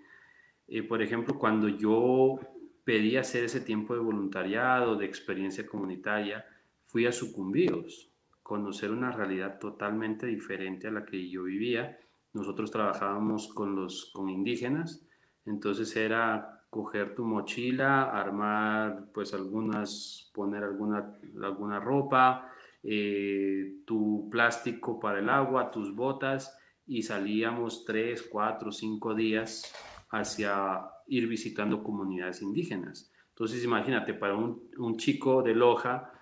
[0.68, 2.38] Eh, por ejemplo, cuando yo
[2.84, 6.44] pedí hacer ese tiempo de voluntariado, de experiencia comunitaria,
[6.82, 8.10] fui a Sucumbíos,
[8.46, 11.98] conocer una realidad totalmente diferente a la que yo vivía.
[12.32, 15.04] Nosotros trabajábamos con los con indígenas,
[15.46, 22.52] entonces era coger tu mochila, armar pues algunas, poner alguna, alguna ropa,
[22.84, 26.56] eh, tu plástico para el agua, tus botas
[26.86, 29.74] y salíamos tres, cuatro, cinco días
[30.10, 33.10] hacia ir visitando comunidades indígenas.
[33.30, 36.12] Entonces imagínate, para un, un chico de Loja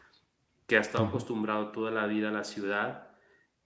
[0.67, 3.09] que ha estado acostumbrado toda la vida a la ciudad,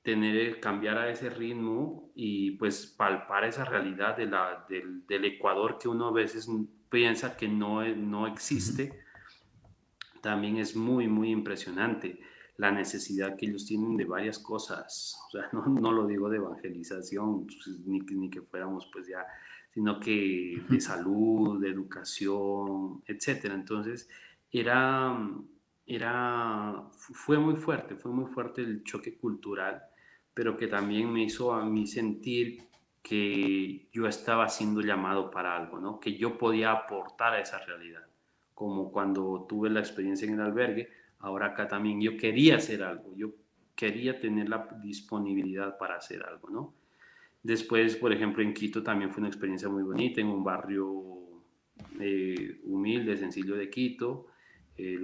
[0.02, 5.78] tener, cambiar a ese ritmo y pues palpar esa realidad de la, del, del, Ecuador
[5.78, 6.48] que uno a veces
[6.88, 9.04] piensa que no, no existe,
[10.20, 12.20] también es muy, muy impresionante
[12.58, 15.16] la necesidad que ellos tienen de varias cosas.
[15.28, 19.24] O sea, no, no lo digo de evangelización, pues, ni, ni, que fuéramos pues ya,
[19.72, 23.54] sino que de salud, de educación, etcétera.
[23.54, 24.08] Entonces,
[24.50, 25.16] era,
[25.88, 29.82] era, fue muy fuerte, fue muy fuerte el choque cultural,
[30.34, 32.68] pero que también me hizo a mí sentir
[33.02, 35.98] que yo estaba siendo llamado para algo, ¿no?
[35.98, 38.06] Que yo podía aportar a esa realidad,
[38.54, 43.16] como cuando tuve la experiencia en el albergue, ahora acá también yo quería hacer algo,
[43.16, 43.30] yo
[43.74, 46.74] quería tener la disponibilidad para hacer algo, ¿no?
[47.42, 51.42] Después, por ejemplo, en Quito también fue una experiencia muy bonita, en un barrio
[51.98, 54.26] eh, humilde, sencillo de Quito,
[54.76, 54.98] eh.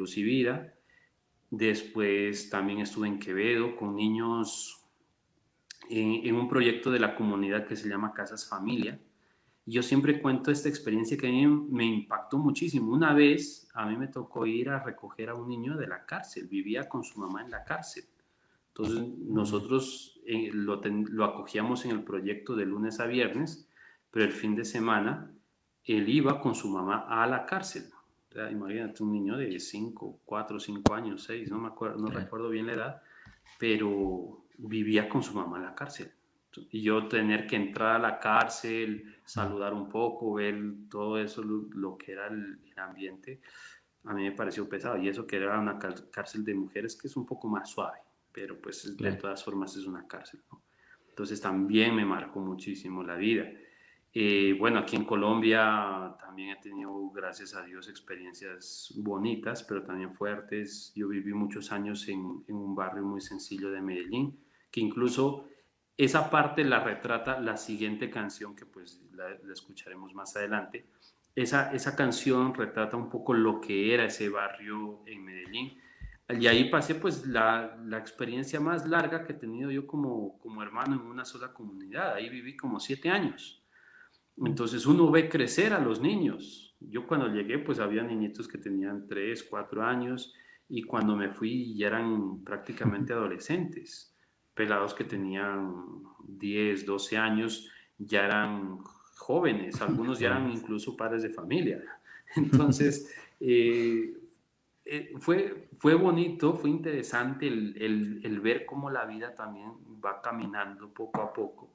[1.57, 4.85] Después también estuve en Quevedo con niños
[5.89, 9.01] en, un proyecto de la comunidad que se llama Casas Familia,
[9.67, 12.93] yo siempre cuento esta experiencia que a mí me impactó muchísimo.
[12.93, 16.49] Una vez a mí me tocó ir a recoger a un niño de la cárcel,
[16.49, 18.05] vivía con su mamá en la cárcel.
[18.69, 23.69] Entonces nosotros eh, lo, lo, acogíamos en el proyecto de lunes a viernes,
[24.11, 25.33] pero el fin de semana
[25.85, 27.94] él iba con su mamá a la cárcel.
[28.51, 32.67] Imagínate un niño de 5, 4, 5 años, 6, no me acuerdo, no recuerdo bien
[32.67, 33.03] la edad,
[33.59, 36.13] pero vivía con su mamá en la cárcel.
[36.71, 40.57] Y yo tener que entrar a la cárcel, saludar un poco, ver
[40.89, 43.41] todo eso, lo, que era el, ambiente,
[44.05, 44.97] a mí me pareció pesado.
[44.99, 47.99] Y eso que era una cárcel de mujeres que es un poco más suave,
[48.33, 50.43] pero pues de todas formas es una cárcel.
[51.09, 53.49] Entonces también me marcó muchísimo la vida.
[54.17, 60.15] Eh, bueno, aquí en Colombia también he tenido, gracias a Dios, experiencias bonitas, pero también
[60.15, 60.93] fuertes.
[60.95, 64.39] Yo viví muchos años en, en un barrio muy sencillo de Medellín,
[64.71, 65.49] que incluso
[65.97, 70.87] esa parte la retrata la siguiente canción, que pues la, escucharemos más adelante.
[71.35, 75.79] Esa, esa canción retrata un poco lo que era ese barrio en Medellín.
[76.29, 80.63] Y ahí pasé pues la, la, experiencia más larga que he tenido yo como, como
[80.63, 82.15] hermano en una sola comunidad.
[82.15, 83.64] Ahí viví como siete años.
[84.37, 86.77] Entonces uno ve crecer a los niños.
[86.81, 90.35] Yo cuando llegué pues había niñitos que tenían 3, 4 años
[90.69, 94.15] y cuando me fui ya eran prácticamente adolescentes.
[94.55, 98.79] Pelados que tenían 10, 12 años ya eran
[99.17, 101.83] jóvenes, algunos ya eran incluso padres de familia.
[102.37, 104.17] Entonces, eh,
[104.85, 109.73] eh, fue, fue bonito, fue interesante el, el, ver cómo la vida también
[110.05, 111.71] va caminando poco a poco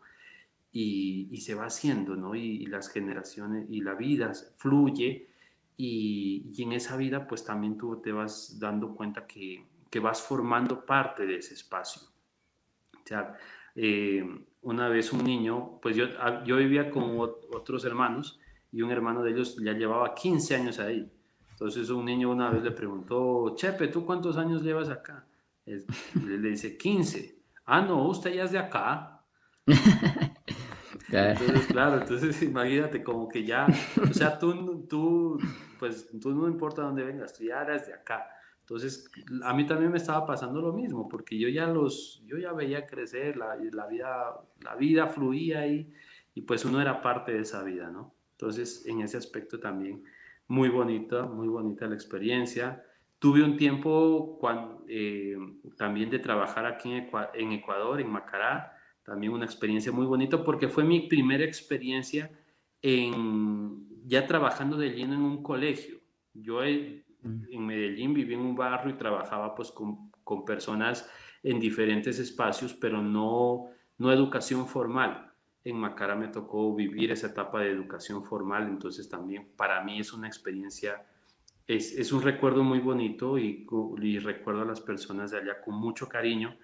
[0.72, 2.36] y, se va haciendo, ¿no?
[2.36, 5.30] Y, las generaciones y la vida fluye
[5.78, 10.86] y, en esa vida pues también tú te vas dando cuenta que, que vas formando
[10.86, 12.02] parte de ese espacio.
[12.94, 13.36] O sea,
[13.76, 14.24] eh,
[14.62, 18.40] una vez un niño, pues yo, ah, yo vivía con otros hermanos
[18.72, 21.10] y un hermano de ellos ya llevaba 15 años ahí.
[21.52, 25.26] Entonces un niño una vez le preguntó, Chepe, ¿tú cuántos años llevas acá?
[25.66, 27.40] le dice, 15.
[27.66, 29.24] Ah, no, usted ya es de acá.
[31.12, 33.68] Entonces, claro, entonces imagínate como que ya,
[34.02, 35.40] o sea, tú, tú,
[35.80, 38.28] pues, tú no importa dónde vengas, tú ya eres de acá.
[38.62, 39.10] Entonces,
[39.44, 42.86] a mí también me estaba pasando lo mismo, porque yo ya los, yo ya veía
[42.86, 45.92] crecer, la, la vida, la vida fluía ahí,
[46.36, 48.14] y pues uno era parte de esa vida, ¿no?
[48.34, 50.04] Entonces, en ese aspecto también,
[50.48, 52.84] muy bonita, muy bonita la experiencia.
[53.18, 55.36] Tuve un tiempo cuando, eh,
[55.78, 58.79] también de trabajar aquí en Ecuador, en Macará,
[59.10, 62.30] también una experiencia muy bonita porque fue mi primera experiencia
[62.80, 65.98] en ya trabajando de lleno en un colegio.
[66.32, 67.46] Yo mm.
[67.52, 71.10] en Medellín viví en un barrio y trabajaba pues con, con personas
[71.42, 75.32] en diferentes espacios, pero no, no educación formal.
[75.64, 80.14] En Macara me tocó vivir esa etapa de educación formal, entonces también para mí es
[80.14, 81.04] una experiencia,
[81.66, 83.66] es, es un recuerdo muy bonito y,
[84.02, 86.56] y recuerdo a las personas de allá con mucho cariño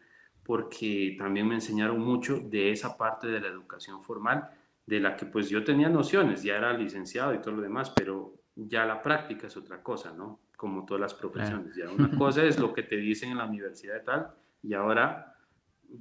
[0.45, 4.49] porque también me enseñaron mucho de esa parte de la educación formal,
[4.85, 8.35] de la que pues yo tenía nociones, ya era licenciado y todo lo demás, pero
[8.55, 10.39] ya la práctica es otra cosa, ¿no?
[10.55, 11.75] Como todas las profesiones.
[11.75, 14.31] Ya una cosa es lo que te dicen en la universidad y tal,
[14.61, 15.35] y ahora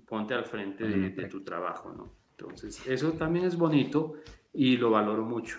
[0.06, 2.12] ponte al frente de, de tu trabajo, ¿no?
[2.36, 4.14] Entonces, eso también es bonito
[4.52, 5.58] y lo valoro mucho.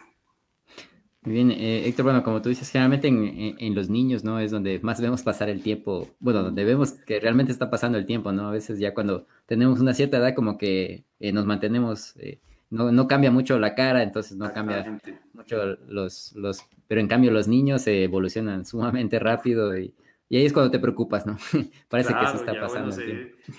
[1.25, 4.39] Bien, eh, Héctor, bueno, como tú dices, generalmente en, los niños, ¿no?
[4.39, 8.05] Es donde más vemos pasar el tiempo, bueno, donde vemos que realmente está pasando el
[8.05, 8.47] tiempo, ¿no?
[8.47, 12.91] A veces ya cuando tenemos una cierta edad como que eh, nos mantenemos, eh, no,
[12.91, 14.99] no, cambia mucho la cara, entonces no cambia
[15.33, 19.95] mucho los, los, pero en cambio los niños se evolucionan sumamente rápido y,
[20.27, 21.37] y ahí es cuando te preocupas, ¿no?
[21.89, 22.95] Parece que se está pasando.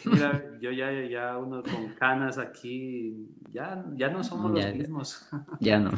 [0.04, 5.28] mira, yo ya, ya uno con canas aquí, ya, ya no somos los mismos.
[5.60, 5.92] Ya no,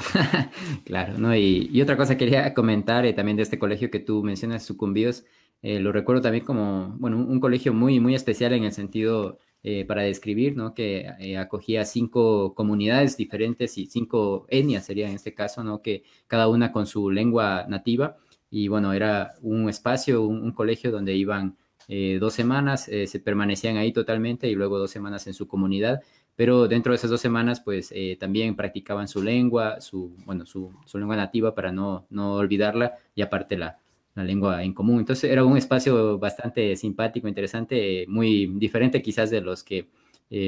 [0.84, 1.34] claro, ¿no?
[1.34, 5.24] Y, y, otra cosa quería comentar eh, también de este colegio que tú mencionas, Sucumbíos,
[5.62, 9.84] eh, lo recuerdo también como, bueno, un, colegio muy, muy especial en el sentido eh,
[9.84, 10.74] para describir, ¿no?
[10.74, 15.82] Que acogía cinco comunidades diferentes y cinco etnias sería en este caso, ¿no?
[15.82, 18.18] Que cada una con su lengua nativa
[18.50, 21.56] y bueno, era un espacio, un, colegio donde iban
[21.88, 26.00] eh, dos semanas, eh, se permanecían ahí totalmente y luego dos semanas en su comunidad,
[26.36, 30.72] pero dentro de esas dos semanas pues eh, también practicaban su lengua, su, bueno, su,
[30.86, 33.78] su, lengua nativa para no, no olvidarla y aparte la,
[34.14, 35.00] la lengua en común.
[35.00, 39.88] Entonces era un espacio bastante simpático, interesante, muy diferente quizás de los que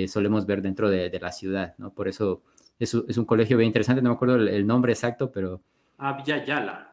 [0.09, 1.95] solemos ver dentro de, la ciudad, ¿no?
[1.95, 2.43] Por eso
[2.79, 5.63] es, es, un colegio bien interesante, no me acuerdo el, el nombre exacto, pero...
[6.45, 6.90] Yala.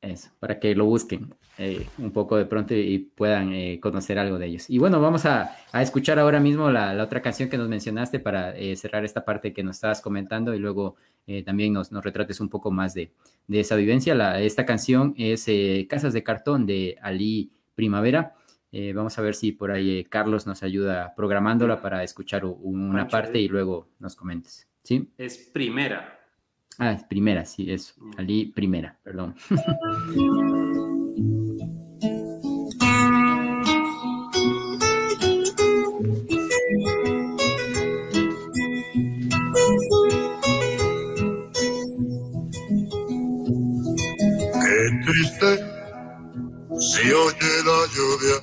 [0.00, 4.38] Eso, para que lo busquen eh, un poco de pronto y puedan eh, conocer algo
[4.38, 4.70] de ellos.
[4.70, 8.76] Y bueno, vamos a, escuchar ahora mismo la, otra canción que nos mencionaste para eh,
[8.76, 10.96] cerrar esta parte que nos estabas comentando y luego
[11.44, 13.12] también nos, nos, retrates un poco más de,
[13.50, 14.14] esa vivencia.
[14.14, 15.46] La, esta canción es
[15.86, 18.34] Casas de Cartón de Ali Primavera.
[18.94, 23.48] vamos a ver si por ahí Carlos nos ayuda programándola para escuchar una parte y
[23.48, 24.68] luego nos comentes.
[24.82, 25.10] ¿Sí?
[25.18, 26.17] Es primera.
[26.80, 27.94] Ah, es primera, sí, eso.
[28.16, 29.34] Ali primera, perdón.
[44.54, 45.50] Qué triste
[46.78, 48.36] si oye la lluvia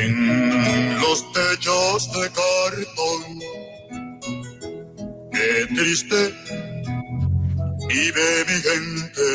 [0.00, 3.37] en los techos de cartón.
[5.38, 6.34] Qué triste
[7.88, 9.28] vive mi gente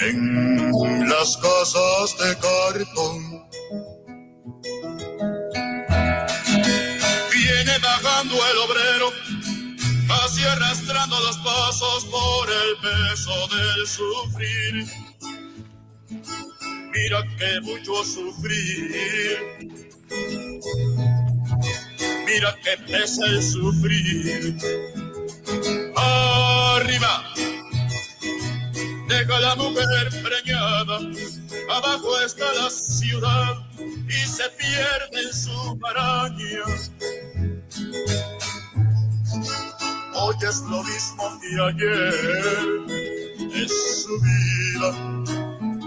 [0.00, 3.18] en las casas de cartón.
[7.32, 9.08] Viene bajando el obrero,
[10.24, 14.74] así arrastrando los pasos por el peso del sufrir.
[16.92, 19.50] Mira que mucho sufrir.
[22.32, 24.56] Mira que pesa el sufrir.
[25.96, 27.24] Arriba
[29.08, 31.00] deja la mujer preñada,
[31.70, 33.54] abajo está la ciudad
[34.08, 36.64] y se pierde en su maraña.
[40.14, 42.14] Hoy es lo mismo que ayer,
[43.56, 43.72] es
[44.04, 44.90] su vida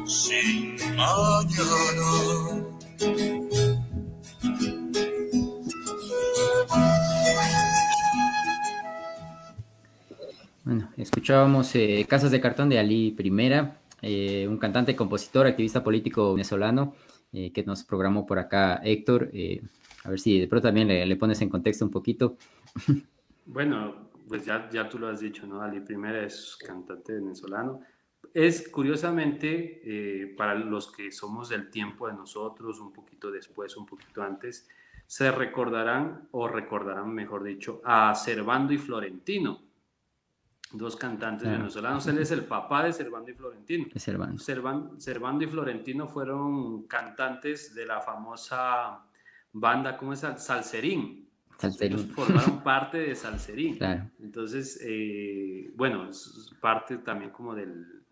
[0.05, 2.63] sin mañana.
[10.65, 16.31] Bueno, escuchábamos eh, Casas de Cartón de Ali Primera, eh, un cantante, compositor, activista político
[16.31, 16.95] venezolano
[17.33, 19.29] eh, que nos programó por acá Héctor.
[20.05, 22.37] a ver si de pronto también le, pones en contexto un poquito.
[23.45, 25.61] Bueno, pues ya, ya tú lo has dicho, ¿no?
[25.61, 27.81] Ali Primera es cantante venezolano.
[28.33, 34.23] Es curiosamente, para los que somos del tiempo de nosotros, un poquito después, un poquito
[34.23, 34.69] antes,
[35.05, 39.72] se recordarán, o recordarán, mejor dicho, a Servando y Florentino
[40.73, 42.05] dos cantantes venezolanos.
[42.07, 43.85] Él es el papá de Servando y Florentino.
[43.95, 44.39] Servando.
[44.97, 49.05] Servando y Florentino fueron cantantes de la famosa
[49.53, 50.19] banda, ¿cómo es?
[50.19, 51.29] Salserín.
[51.57, 52.09] Salserín.
[52.09, 53.77] formaron parte de Salserín.
[53.77, 54.09] Claro.
[54.19, 58.03] Entonces, eh, bueno, es parte también como del,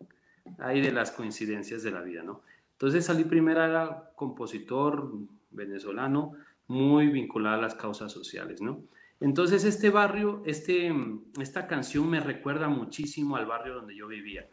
[0.58, 2.42] ahí de las coincidencias de la vida, ¿no?
[2.72, 5.12] Entonces, Salí Primera era compositor
[5.50, 6.32] venezolano
[6.68, 8.82] muy vinculado a las causas sociales, ¿no?
[9.22, 10.92] Entonces este barrio, este,
[11.40, 14.48] esta canción me recuerda muchísimo al barrio donde yo vivía.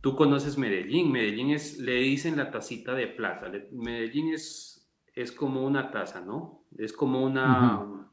[0.00, 3.50] Tú conoces Medellín, Medellín es, le dicen la tacita de plata.
[3.72, 6.64] Medellín es, es como una taza, ¿no?
[6.76, 8.08] Es como una,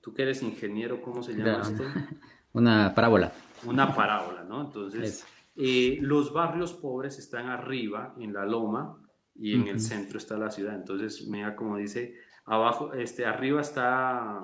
[0.00, 1.82] tú que eres ingeniero, ¿cómo se llama esto?
[2.52, 3.32] Una parábola.
[3.64, 4.62] Una parábola, ¿no?
[4.62, 5.24] Entonces,
[5.54, 8.98] eh, los barrios pobres están arriba, en la loma,
[9.36, 10.74] y en el centro está la ciudad.
[10.74, 14.40] Entonces, mira como dice, abajo, este, arriba está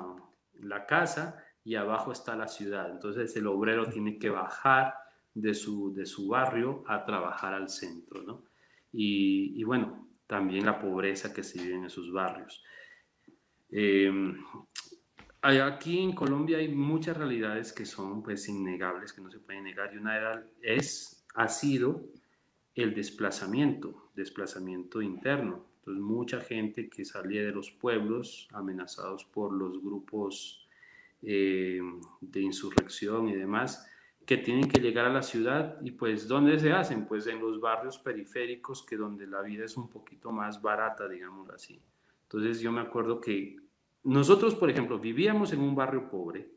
[0.61, 2.91] la casa y abajo está la ciudad.
[2.91, 4.95] Entonces el obrero tiene que bajar
[5.35, 8.45] de su, de su barrio a trabajar al centro, ¿no?
[8.93, 12.65] Y, bueno, también la pobreza que se vive en esos barrios.
[13.69, 14.43] Em,
[15.43, 19.93] aquí en Colombia hay muchas realidades que son pues innegables, que no se pueden negar,
[19.93, 22.09] y una era, es, ha sido
[22.75, 25.67] el desplazamiento, desplazamiento interno.
[25.87, 30.68] Entonces, mucha gente que salía de los pueblos amenazados por los grupos
[31.22, 31.80] eh,
[32.20, 33.89] de insurrección y demás,
[34.24, 37.07] que tienen que llegar a la ciudad y pues ¿dónde se hacen?
[37.07, 41.49] Pues en los barrios periféricos que donde la vida es un poquito más barata, digamos
[41.51, 41.80] así.
[42.22, 43.55] Entonces yo me acuerdo que
[44.03, 46.51] nosotros, por ejemplo, vivíamos en un barrio pobre,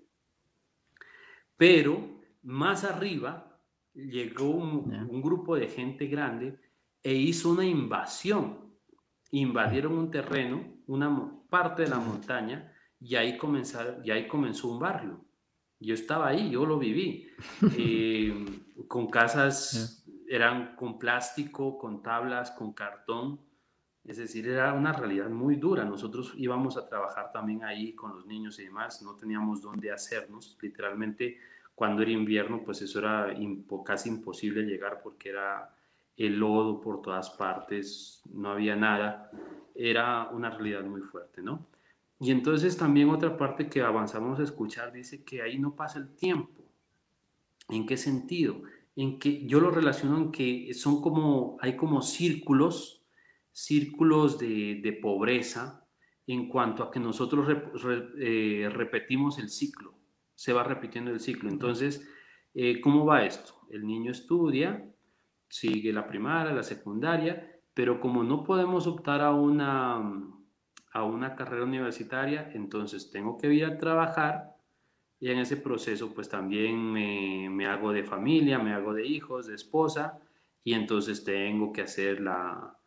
[1.55, 3.61] pero más arriba
[3.93, 6.57] llegó un grupo de gente grande
[7.03, 8.68] e hizo una invasión
[9.31, 14.79] invadieron un terreno, una parte de la montaña, y ahí, comenzaron, y ahí comenzó un
[14.79, 15.23] barrio.
[15.79, 17.29] Yo estaba ahí, yo lo viví,
[17.77, 18.45] eh,
[18.87, 23.39] con casas, eran con plástico, con tablas, con cartón,
[24.05, 25.85] es decir, era una realidad muy dura.
[25.85, 30.57] Nosotros íbamos a trabajar también ahí con los niños y demás, no teníamos dónde hacernos,
[30.61, 31.37] literalmente
[31.75, 33.33] cuando era invierno, pues eso era
[33.85, 35.73] casi imposible llegar porque era
[36.19, 39.31] el lodo por todas partes, no había nada,
[39.73, 41.65] era una realidad muy fuerte, ¿no?
[42.19, 46.13] Y entonces también otra parte que avanzamos a escuchar dice que ahí no pasa el
[46.15, 46.65] tiempo.
[47.69, 48.61] ¿En qué sentido?
[48.97, 53.05] En que yo lo relaciono en que son como, hay como círculos,
[53.53, 55.87] círculos de, pobreza
[56.27, 57.47] en cuanto a que nosotros
[58.19, 59.93] eh, repetimos el ciclo,
[60.35, 61.49] se va repitiendo el ciclo.
[61.49, 62.05] Entonces,
[62.53, 63.53] eh, ¿cómo va esto?
[63.71, 64.85] El niño estudia,
[65.49, 70.01] sigue la primaria, la secundaria, pero como no podemos optar a una,
[70.91, 74.55] a una carrera universitaria, entonces tengo que ir a trabajar
[75.19, 79.47] y en ese proceso pues también me, me hago de familia, me hago de hijos,
[79.47, 80.19] de esposa
[80.63, 82.77] y entonces tengo que hacer la,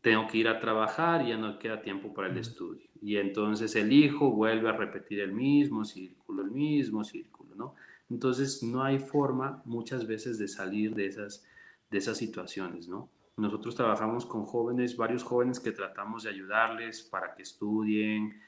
[0.00, 2.88] tengo que ir a trabajar y ya no queda tiempo para el estudio.
[3.02, 7.74] Y entonces el hijo vuelve a repetir el mismo círculo, el mismo círculo, ¿no?
[8.08, 11.46] Entonces no hay forma muchas veces de salir de esas
[11.94, 13.08] de esas situaciones, ¿no?
[13.36, 18.40] nosotros trabajamos con jóvenes, varios jóvenes que tratamos de ayudarles para que estudien,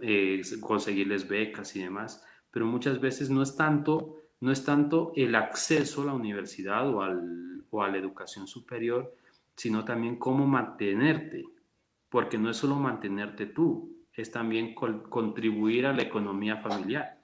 [0.00, 5.34] eh, conseguirles becas y demás, pero muchas veces no es tanto, no es tanto el
[5.34, 9.14] acceso a la universidad o, al, o a la educación superior,
[9.56, 11.44] sino también cómo mantenerte,
[12.10, 17.18] porque no es solo mantenerte tú, es también contribuir a la economía familiar.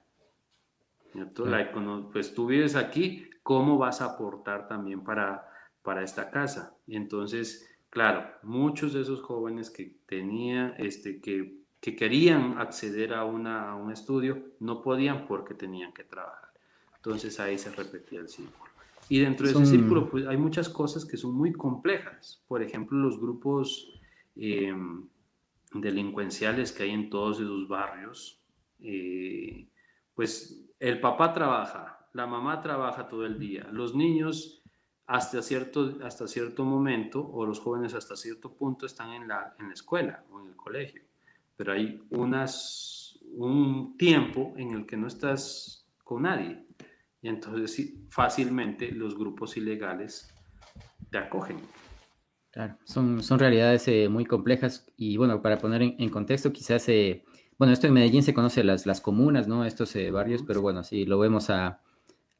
[1.13, 1.71] La
[2.11, 5.46] pues tú vives aquí, ¿cómo vas a aportar también para,
[5.87, 6.75] para esta casa?
[6.87, 13.71] entonces, claro, muchos de esos jóvenes que tenían, este, que, que querían acceder a, una,
[13.71, 16.49] a un estudio, no podían porque tenían que trabajar.
[16.97, 18.69] Entonces ahí se repetía el círculo.
[19.07, 22.43] Y dentro de ese círculo, pues hay muchas cosas que son muy complejas.
[22.49, 23.89] Por ejemplo, los grupos
[24.35, 25.07] em,
[25.73, 28.41] delincuenciales que hay en todos esos barrios,
[28.81, 29.69] eh,
[30.13, 34.57] pues el papá trabaja, la mamá trabaja todo el día, los niños
[35.07, 39.69] hasta cierto, hasta cierto momento o los jóvenes hasta cierto punto están en la, en
[39.69, 41.01] la escuela o en el colegio,
[41.55, 46.61] pero hay unas, un tiempo en el que no estás con nadie
[47.21, 50.33] y entonces fácilmente los grupos ilegales
[51.09, 51.57] te acogen.
[52.51, 57.23] Claro, son, son realidades eh, muy complejas y bueno, para poner en, contexto, quizás, eh,
[57.57, 59.63] bueno, esto en Medellín se conoce las, las comunas, ¿no?
[59.63, 61.81] Estos eh, barrios, pero bueno, si lo vemos a,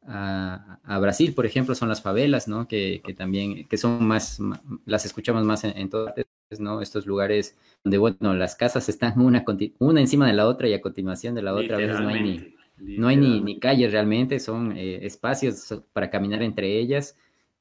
[0.08, 2.68] a, Brasil, por ejemplo, son las favelas, ¿no?
[2.68, 4.40] Que, que también, que son más,
[4.86, 6.16] las escuchamos más en, en todas
[6.60, 6.82] ¿no?
[6.82, 9.44] Estos lugares donde, bueno, las casas están una,
[9.80, 12.22] una encima de la otra y a continuación de la otra, a veces no hay
[12.22, 17.18] ni no hay ni, ni calles realmente, son eh, espacios para caminar entre ellas.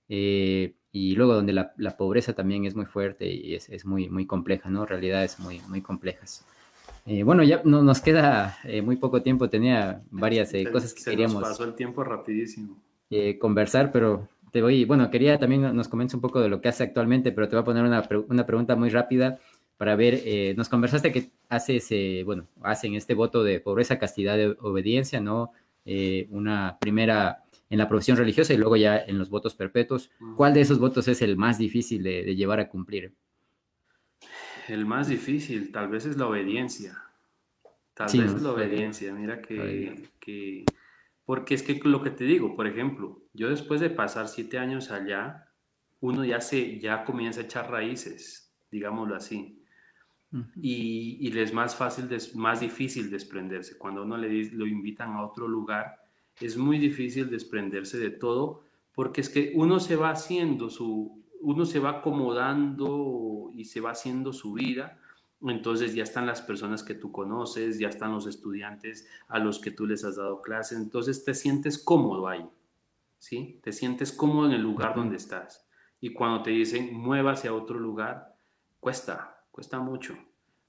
[0.08, 4.70] Eh, y luego donde la, pobreza también es muy fuerte y es, muy, muy compleja,
[4.70, 4.86] ¿no?
[4.86, 6.46] Realidades muy, muy complejas.
[7.06, 11.42] Eh, bueno, ya no, nos queda muy poco tiempo, tenía varias cosas que queríamos...
[11.42, 12.76] pasó el tiempo rapidísimo.
[13.40, 16.82] conversar, pero te voy, bueno, quería también nos comentes un poco de lo que hace
[16.82, 19.38] actualmente, pero te voy a poner una, una pregunta muy rápida
[19.76, 24.36] para ver, eh, nos conversaste que haces, ese, bueno, hacen este voto de pobreza, castidad,
[24.36, 25.52] de obediencia, ¿no?
[25.84, 30.10] Eh, una primera en la profesión religiosa y luego ya en los votos perpetuos.
[30.36, 33.12] ¿Cuál de esos votos es el más difícil de, llevar a cumplir?
[34.68, 37.02] El más difícil, tal vez es la obediencia.
[37.94, 39.14] Tal vez es la obediencia.
[39.14, 40.64] Mira que, que,
[41.24, 44.90] porque es que lo que te digo, por ejemplo, yo después de pasar siete años
[44.90, 45.50] allá,
[46.00, 49.56] uno ya se, ya comienza a echar raíces, digámoslo así
[50.60, 53.78] y, y, es más fácil, más difícil desprenderse.
[53.78, 56.02] Cuando uno le lo invitan a otro lugar,
[56.40, 61.64] es muy difícil desprenderse de todo porque es que uno se va haciendo su, uno
[61.64, 64.98] se va acomodando y se va haciendo su vida.
[65.42, 69.70] Entonces ya están las personas que tú conoces, ya están los estudiantes a los que
[69.70, 72.48] tú les has dado clases, entonces te sientes cómodo ahí,
[73.18, 73.60] ¿sí?
[73.62, 75.68] Te sientes cómodo en el lugar donde estás.
[76.00, 78.34] Y cuando te dicen muévase a otro lugar,
[78.80, 80.16] cuesta, cuesta mucho.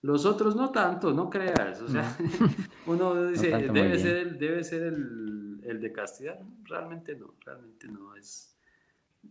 [0.01, 1.81] Los otros no tanto, no creas.
[1.81, 2.15] O sea,
[2.85, 6.39] uno dice, debe, ser el, debe ser el, el, de castidad.
[6.63, 8.15] Realmente no, realmente no.
[8.15, 8.56] Es,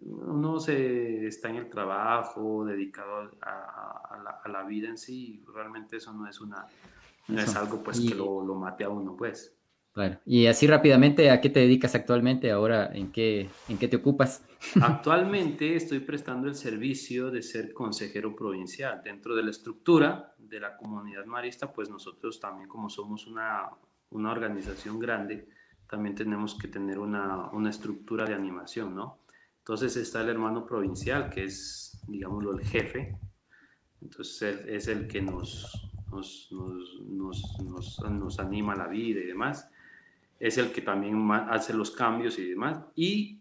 [0.02, 5.42] uno se está en el trabajo, dedicado a, la, a la, vida en sí.
[5.52, 6.66] Realmente eso no es una,
[7.28, 9.56] no es algo pues que lo, lo mate a uno, pues.
[9.96, 10.20] Claro.
[10.26, 12.50] Y así rápidamente, ¿a qué te dedicas actualmente?
[12.50, 14.44] Ahora, ¿en qué, en qué te ocupas?
[14.82, 19.00] Actualmente estoy prestando el servicio de ser consejero provincial.
[19.02, 23.70] Dentro de la estructura de la comunidad marista, pues nosotros también como somos una,
[24.10, 25.48] una organización grande,
[25.88, 29.20] también tenemos que tener una, una, estructura de animación, ¿no?
[29.66, 33.18] Entonces está el hermano provincial, que es, digámoslo, el jefe.
[34.00, 39.68] Entonces es el que nos, nos, nos, nos, nos anima la vida y demás
[40.38, 42.80] es el que también hace los cambios y demás.
[42.94, 43.40] Y,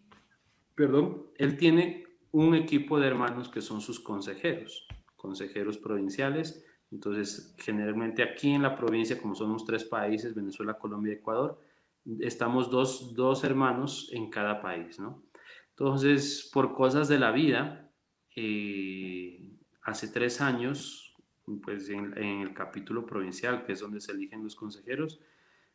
[0.74, 6.64] perdón, él tiene un equipo de hermanos que son sus consejeros, consejeros provinciales.
[6.90, 11.60] Entonces, generalmente aquí en la provincia, como somos tres países, Venezuela, Colombia y Ecuador,
[12.20, 15.22] estamos dos, dos hermanos en cada país, ¿no?
[15.78, 17.90] Entonces, por cosas de la vida,
[18.34, 19.52] eh,
[19.82, 21.14] hace tres años,
[21.62, 25.20] pues en, en, el capítulo provincial, que es donde se eligen los consejeros,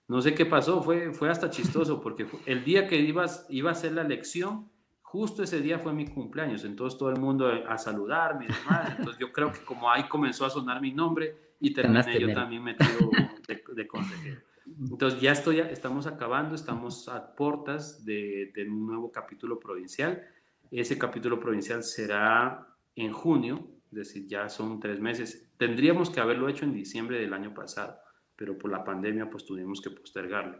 [0.07, 3.75] no sé qué pasó, fue, fue hasta chistoso, porque el día que ibas, iba a
[3.75, 4.69] ser la elección,
[5.03, 9.19] justo ese día fue mi cumpleaños, entonces todo el mundo a saludarme y demás, entonces
[9.19, 13.11] yo creo que como ahí comenzó a sonar mi nombre y terminé yo también metido
[13.47, 14.41] de, de, consejero.
[14.65, 20.23] Entonces ya estoy, estamos acabando, estamos a puertas de, de un nuevo capítulo provincial.
[20.69, 25.51] Ese capítulo provincial será en junio, es decir, ya son tres meses.
[25.57, 27.97] Tendríamos que haberlo hecho en diciembre del año pasado
[28.41, 30.57] pero por la pandemia pues tuvimos que postergarlo.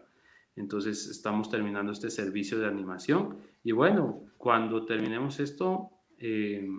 [0.55, 5.89] Entonces estamos terminando este servicio de animación y bueno, cuando terminemos esto,
[6.19, 6.69] eh,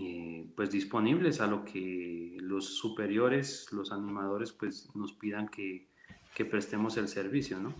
[0.00, 5.89] eh, pues disponibles a lo que los superiores, los animadores, pues nos pidan que,
[6.34, 7.74] que prestemos el servicio, ¿no?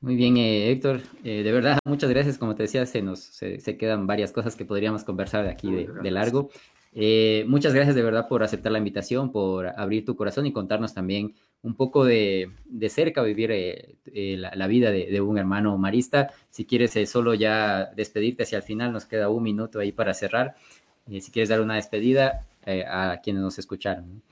[0.00, 1.00] Muy bien, eh, Héctor.
[1.24, 2.38] Eh, de verdad, muchas gracias.
[2.38, 5.70] Como te decía, se nos se, se quedan varias cosas que podríamos conversar de aquí
[5.70, 6.50] de, de largo.
[6.98, 10.94] Eh, muchas gracias de verdad por aceptar la invitación, por abrir tu corazón y contarnos
[10.94, 15.36] también un poco de, de cerca vivir eh, eh, la, la, vida de, de, un
[15.36, 16.32] hermano marista.
[16.48, 20.54] Si quieres solo ya despedirte hacia el final, nos queda un minuto ahí para cerrar.
[21.06, 24.06] si quieres dar una despedida a quienes nos escucharon.
[24.06, 24.22] No,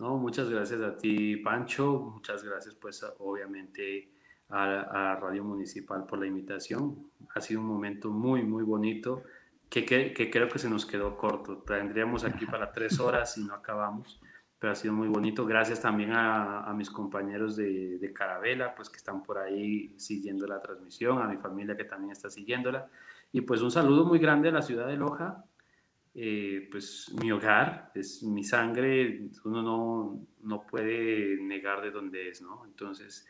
[0.00, 1.98] muchas gracias a ti, Pancho.
[2.14, 4.10] Muchas gracias, pues, obviamente
[4.48, 7.10] a, a, Radio Municipal por la invitación.
[7.34, 9.22] Ha sido un momento muy, muy bonito
[9.68, 11.58] que, que, que, creo que se nos quedó corto.
[11.58, 14.20] Tendríamos aquí para tres horas y no acabamos,
[14.58, 15.46] pero ha sido muy bonito.
[15.46, 20.46] Gracias también a, a mis compañeros de, de, Carabela, pues que están por ahí siguiendo
[20.46, 22.88] la transmisión, a mi familia que también está siguiéndola.
[23.32, 25.44] Y pues un saludo muy grande a la ciudad de Loja.
[26.14, 32.42] Eh, pues mi hogar, es mi sangre, uno no, no puede negar de dónde es,
[32.42, 32.64] ¿no?
[32.64, 33.26] Entonces,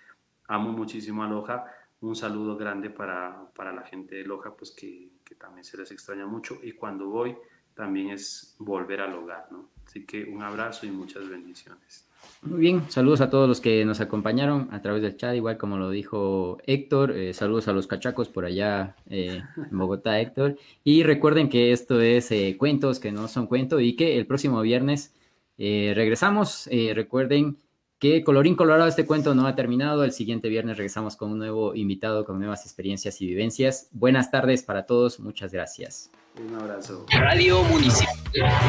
[0.49, 1.65] amo muchísimo a Loja.
[2.01, 5.91] Un saludo grande para, para la gente de Loja, pues que, que, también se les
[5.91, 6.59] extraña mucho.
[6.63, 7.37] Y cuando voy,
[7.75, 9.69] también es volver al hogar, ¿no?
[9.85, 12.10] Así que un abrazo y muchas bendiciones.
[12.43, 15.77] Muy bien, saludos a todos los que nos acompañaron a través del chat, igual como
[15.77, 21.03] lo dijo Héctor, eh, saludos a los cachacos por allá eh, en Bogotá, Héctor, y
[21.03, 25.13] recuerden que esto es eh, cuentos que no son cuentos y que el próximo viernes
[25.59, 27.59] eh, regresamos, recuerden
[28.01, 30.03] que colorín colorado este cuento no ha terminado.
[30.03, 33.89] El siguiente viernes regresamos con un nuevo invitado, con nuevas experiencias y vivencias.
[33.93, 35.21] Buenas tardes para todos.
[35.21, 36.11] Muchas gracias.
[36.39, 37.05] Un abrazo.
[37.11, 38.17] Radio Municipal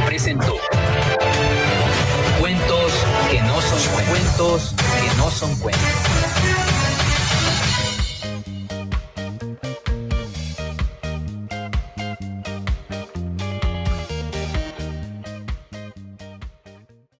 [0.06, 0.58] presentó
[2.42, 2.92] cuentos
[3.30, 6.11] que no son cuentos que no son cuentos.